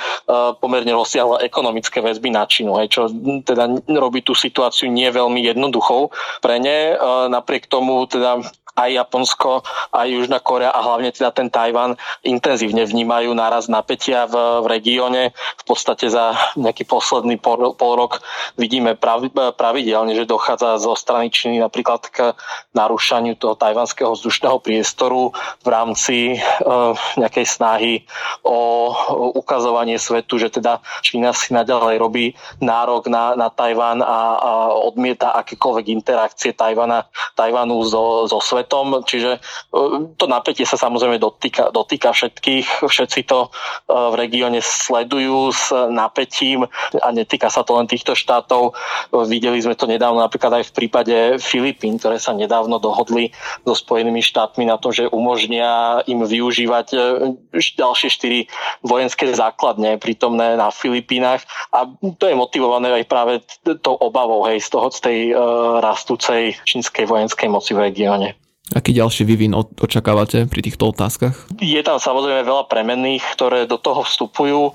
pomerne 0.58 0.95
rozsiahle 0.95 1.43
ekonomické 1.43 1.99
väzby 1.99 2.32
na 2.34 2.47
Čínu, 2.47 2.79
hej, 2.79 2.88
čo 2.88 3.12
teda 3.43 3.84
robí 3.99 4.23
tú 4.23 4.32
situáciu 4.32 4.88
nie 4.89 5.12
veľmi 5.12 5.43
jednoduchou 5.43 6.10
pre 6.39 6.58
ne. 6.58 6.95
E, 6.95 7.27
napriek 7.29 7.67
tomu 7.67 8.08
teda 8.08 8.41
aj 8.79 8.89
Japonsko, 8.95 9.67
aj 9.91 10.07
Južná 10.07 10.39
Korea 10.39 10.71
a 10.71 10.79
hlavne 10.79 11.11
teda 11.11 11.35
ten 11.35 11.51
Tajvan 11.51 11.99
intenzívne 12.23 12.87
vnímajú 12.87 13.35
náraz 13.35 13.67
napätia 13.67 14.23
v, 14.23 14.63
v 14.63 14.65
regióne. 14.71 15.35
V 15.35 15.63
podstate 15.67 16.07
za 16.07 16.33
nejaký 16.55 16.87
posledný 16.87 17.35
pol, 17.35 17.75
pol 17.75 17.93
rok 17.99 18.23
vidíme 18.55 18.95
pravidelne, 19.55 20.15
že 20.15 20.29
dochádza 20.29 20.79
zo 20.79 20.95
strany 20.95 21.27
Číny 21.27 21.59
napríklad 21.59 22.07
k 22.07 22.31
narušaniu 22.71 23.35
toho 23.35 23.59
tajvanského 23.59 24.15
vzdušného 24.15 24.57
priestoru 24.63 25.35
v 25.65 25.67
rámci 25.67 26.17
uh, 26.39 26.95
nejakej 27.19 27.45
snahy 27.45 27.93
o, 28.45 28.89
ukazovanie 29.35 29.99
svetu, 29.99 30.39
že 30.39 30.53
teda 30.53 30.79
Čína 31.03 31.35
si 31.35 31.51
naďalej 31.51 31.95
robí 31.99 32.25
nárok 32.63 33.11
na, 33.11 33.35
na 33.35 33.51
Tajvan 33.51 33.99
a, 33.99 34.05
a 34.05 34.51
odmieta 34.71 35.35
akékoľvek 35.35 35.85
interakcie 35.91 36.55
Tajvana, 36.55 37.09
Tajvanu 37.35 37.81
so, 37.83 38.29
so 38.29 38.39
svetom 38.39 38.68
svetom, 38.69 39.01
čiže 39.01 39.32
e, 39.34 39.39
to 40.13 40.29
napätie 40.29 40.62
sa 40.69 40.77
samozrejme 40.77 41.17
dotýka, 41.17 41.73
dotýka 41.73 42.13
všetkých, 42.13 42.86
všetci 42.86 43.25
to 43.25 43.49
e, 43.49 43.49
v 43.89 44.13
regióne 44.13 44.62
sledujú 44.62 45.49
s 45.49 45.73
napätím 45.73 46.69
a 47.01 47.10
netýka 47.10 47.49
sa 47.49 47.65
to 47.65 47.73
len 47.82 47.89
týchto 47.89 48.13
štátov. 48.13 48.77
Videli 49.25 49.58
sme 49.58 49.73
to 49.73 49.89
nedávno 49.89 50.21
napríklad 50.21 50.62
aj 50.62 50.69
v 50.69 50.75
prípade 50.77 51.15
Filipín, 51.41 51.97
ktoré 51.97 52.21
sa 52.21 52.38
nedávno 52.38 52.77
dohodli 52.77 53.34
so 53.65 53.73
Spojenými 53.73 54.21
štátmi 54.21 54.69
na 54.69 54.77
to, 54.77 54.93
že 54.93 55.10
umožnia 55.10 56.05
im 56.05 56.21
využívať 56.21 56.88
e, 56.93 56.97
ďalšie 57.58 58.10
štyri 58.13 58.39
vojenské 58.86 59.34
základne 59.34 59.97
prítomné 59.97 60.53
na 60.53 60.69
Filipínach 60.69 61.41
a 61.73 61.89
to 62.21 62.29
je 62.29 62.38
motivované 62.38 63.01
aj 63.01 63.05
práve 63.10 63.34
tou 63.82 63.97
obavou 63.97 64.45
hej, 64.45 64.62
z 64.62 64.69
toho 64.69 64.88
z 64.91 64.99
tej 64.99 65.19
uh, 65.32 65.79
rastúcej 65.79 66.60
čínskej 66.67 67.08
vojenskej 67.08 67.47
moci 67.47 67.71
v 67.71 67.88
regióne. 67.88 68.36
Aký 68.69 68.93
ďalší 68.93 69.25
vývin 69.25 69.58
očakávate 69.58 70.45
pri 70.45 70.62
týchto 70.62 70.93
otázkach? 70.93 71.34
Je 71.58 71.82
tam 71.82 71.97
samozrejme 71.97 72.45
veľa 72.45 72.69
premenných, 72.69 73.25
ktoré 73.34 73.65
do 73.65 73.82
toho 73.82 74.05
vstupujú. 74.05 74.69
E, 74.69 74.73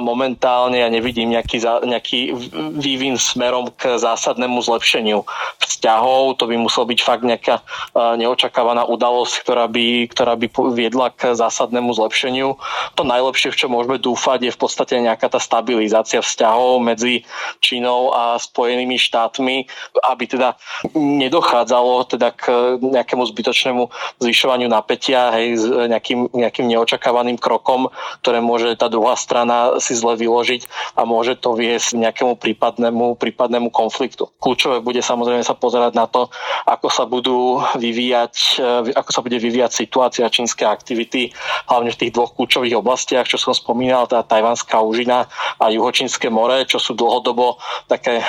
momentálne 0.00 0.80
ja 0.80 0.88
nevidím 0.88 1.36
nejaký, 1.36 1.60
nejaký 1.84 2.32
vývin 2.80 3.20
smerom 3.20 3.68
k 3.76 4.00
zásadnému 4.00 4.64
zlepšeniu 4.64 5.28
vzťahov. 5.60 6.40
To 6.40 6.48
by 6.48 6.56
musel 6.56 6.88
byť 6.88 7.00
fakt 7.04 7.28
nejaká 7.28 7.60
e, 7.60 8.24
neočakávaná 8.24 8.88
udalosť, 8.88 9.34
ktorá 9.44 9.68
by, 9.68 10.08
ktorá 10.08 10.40
by 10.40 10.48
viedla 10.72 11.12
k 11.12 11.36
zásadnému 11.36 11.92
zlepšeniu. 11.92 12.56
To 12.96 13.04
najlepšie, 13.04 13.52
v 13.52 13.58
čo 13.60 13.66
môžeme 13.68 14.00
dúfať, 14.00 14.48
je 14.48 14.56
v 14.56 14.60
podstate 14.64 14.96
nejaká 14.96 15.28
tá 15.28 15.36
stabilizácia 15.36 16.24
vzťahov 16.24 16.80
medzi 16.80 17.28
Čínou 17.60 18.16
a 18.16 18.40
Spojenými 18.40 18.96
štátmi, 18.96 19.68
aby 20.08 20.24
teda 20.24 20.56
nedochádzalo 20.96 22.08
teda 22.08 22.32
k 22.32 22.77
nejakému 22.80 23.22
zbytočnému 23.28 23.82
zvyšovaniu 24.22 24.70
napätia, 24.70 25.34
hej, 25.34 25.58
s 25.58 25.64
nejakým, 25.66 26.32
nejakým 26.32 26.66
neočakávaným 26.70 27.36
krokom, 27.36 27.90
ktoré 28.22 28.38
môže 28.38 28.74
tá 28.78 28.86
druhá 28.86 29.18
strana 29.18 29.78
si 29.82 29.94
zle 29.94 30.14
vyložiť 30.14 30.94
a 30.94 31.04
môže 31.04 31.38
to 31.38 31.54
viesť 31.54 31.98
nejakému 31.98 32.38
prípadnému, 32.38 33.18
prípadnému 33.18 33.68
konfliktu. 33.74 34.30
Kľúčové 34.38 34.80
bude 34.80 35.02
samozrejme 35.02 35.42
sa 35.42 35.58
pozerať 35.58 35.92
na 35.98 36.06
to, 36.06 36.30
ako 36.64 36.88
sa 36.88 37.04
budú 37.04 37.60
vyvíjať, 37.76 38.34
eh, 38.58 38.94
ako 38.94 39.10
sa 39.10 39.20
bude 39.20 39.38
vyvíjať 39.38 39.72
situácia 39.74 40.26
čínskej 40.28 40.68
aktivity, 40.68 41.34
hlavne 41.66 41.90
v 41.92 42.00
tých 42.06 42.14
dvoch 42.14 42.34
kľúčových 42.34 42.78
oblastiach, 42.78 43.26
čo 43.26 43.40
som 43.40 43.52
spomínal, 43.56 44.06
tá 44.06 44.22
Tajvanská 44.22 44.80
úžina 44.80 45.28
a 45.58 45.64
Juhočínske 45.72 46.28
more, 46.28 46.64
čo 46.68 46.78
sú 46.78 46.94
dlhodobo 46.94 47.58
také 47.88 48.20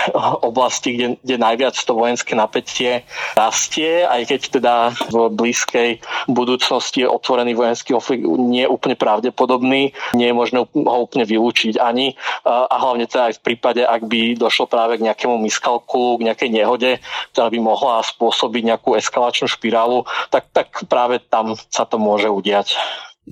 oblasti, 0.50 0.96
kde, 0.96 1.08
kde 1.22 1.36
najviac 1.38 1.76
to 1.76 1.94
vojenské 1.94 2.34
napätie 2.34 3.04
rastie, 3.36 4.06
aj 4.06 4.22
keď 4.30 4.39
keď 4.40 4.64
teda 4.64 4.74
v 5.12 5.16
blízkej 5.36 5.90
budúcnosti 6.32 7.04
je 7.04 7.12
otvorený 7.12 7.60
vojenský 7.60 7.92
konflikt 7.92 8.24
nie 8.24 8.64
je 8.64 8.72
úplne 8.72 8.96
pravdepodobný, 8.96 9.92
nie 10.16 10.28
je 10.32 10.36
možné 10.36 10.64
ho 10.64 10.98
úplne 11.04 11.28
vylúčiť 11.28 11.76
ani 11.76 12.16
a 12.48 12.72
hlavne 12.72 13.04
teda 13.04 13.30
aj 13.30 13.44
v 13.44 13.44
prípade, 13.44 13.82
ak 13.84 14.08
by 14.08 14.40
došlo 14.40 14.72
práve 14.72 14.96
k 14.96 15.06
nejakému 15.12 15.36
miskalku, 15.44 16.16
k 16.18 16.32
nejakej 16.32 16.50
nehode, 16.56 16.92
ktorá 17.36 17.52
by 17.52 17.60
mohla 17.60 18.00
spôsobiť 18.00 18.64
nejakú 18.72 18.96
eskalačnú 18.96 19.52
špirálu, 19.52 20.08
tak, 20.32 20.48
tak 20.56 20.88
práve 20.88 21.20
tam 21.20 21.60
sa 21.68 21.84
to 21.84 22.00
môže 22.00 22.32
udiať. 22.32 22.80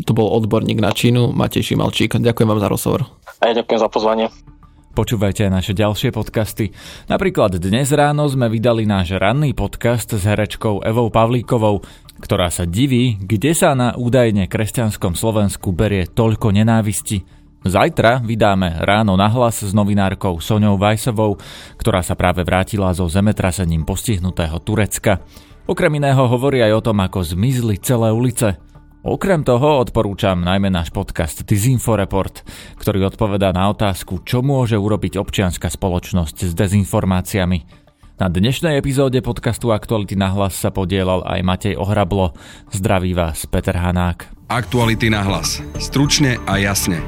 To 0.05 0.13
bol 0.13 0.29
odborník 0.29 0.77
na 0.77 0.93
Čínu, 0.93 1.33
Matej 1.33 1.73
Šimalčík. 1.73 2.21
Ďakujem 2.21 2.49
vám 2.51 2.61
za 2.61 2.69
rozhovor. 2.69 3.01
A 3.41 3.49
ja 3.49 3.57
ďakujem 3.57 3.79
za 3.81 3.89
pozvanie. 3.89 4.29
Počúvajte 4.97 5.45
aj 5.45 5.53
naše 5.53 5.73
ďalšie 5.77 6.09
podcasty. 6.09 6.73
Napríklad 7.05 7.61
dnes 7.61 7.93
ráno 7.93 8.25
sme 8.25 8.49
vydali 8.49 8.89
náš 8.89 9.13
ranný 9.13 9.53
podcast 9.53 10.09
s 10.09 10.25
herečkou 10.25 10.81
Evou 10.81 11.13
Pavlíkovou, 11.13 11.85
ktorá 12.17 12.49
sa 12.49 12.65
diví, 12.65 13.13
kde 13.21 13.53
sa 13.53 13.77
na 13.77 13.93
údajne 13.93 14.49
kresťanskom 14.49 15.13
Slovensku 15.13 15.69
berie 15.69 16.09
toľko 16.09 16.49
nenávisti. 16.49 17.21
Zajtra 17.61 18.25
vydáme 18.25 18.81
ráno 18.81 19.13
na 19.13 19.29
s 19.29 19.69
novinárkou 19.69 20.41
Soňou 20.41 20.81
Vajsovou, 20.81 21.37
ktorá 21.77 22.01
sa 22.01 22.17
práve 22.17 22.41
vrátila 22.41 22.89
so 22.97 23.05
zemetrasením 23.05 23.85
postihnutého 23.85 24.57
Turecka. 24.65 25.21
Okrem 25.69 25.93
iného 25.93 26.25
hovorí 26.25 26.65
aj 26.65 26.73
o 26.73 26.81
tom, 26.89 26.97
ako 27.05 27.21
zmizli 27.21 27.77
celé 27.77 28.09
ulice– 28.09 28.57
Okrem 29.07 29.47
toho 29.47 29.79
odporúčam 29.79 30.35
najmä 30.35 30.67
náš 30.67 30.91
podcast 30.91 31.47
Disinfo 31.47 31.95
Report, 31.95 32.43
ktorý 32.75 33.07
odpovedá 33.07 33.55
na 33.55 33.71
otázku, 33.71 34.19
čo 34.27 34.43
môže 34.43 34.75
urobiť 34.75 35.15
občianská 35.15 35.71
spoločnosť 35.71 36.43
s 36.43 36.51
dezinformáciami. 36.51 37.87
Na 38.19 38.27
dnešnej 38.27 38.75
epizóde 38.75 39.23
podcastu 39.23 39.71
Aktuality 39.71 40.19
na 40.19 40.35
hlas 40.35 40.59
sa 40.59 40.75
podielal 40.75 41.23
aj 41.23 41.39
Matej 41.39 41.79
Ohrablo. 41.79 42.35
Zdraví 42.67 43.15
vás 43.15 43.47
Peter 43.47 43.79
Hanák. 43.79 44.27
Aktuality 44.51 45.07
na 45.07 45.23
hlas. 45.23 45.63
Stručne 45.79 46.35
a 46.43 46.59
jasne. 46.59 46.99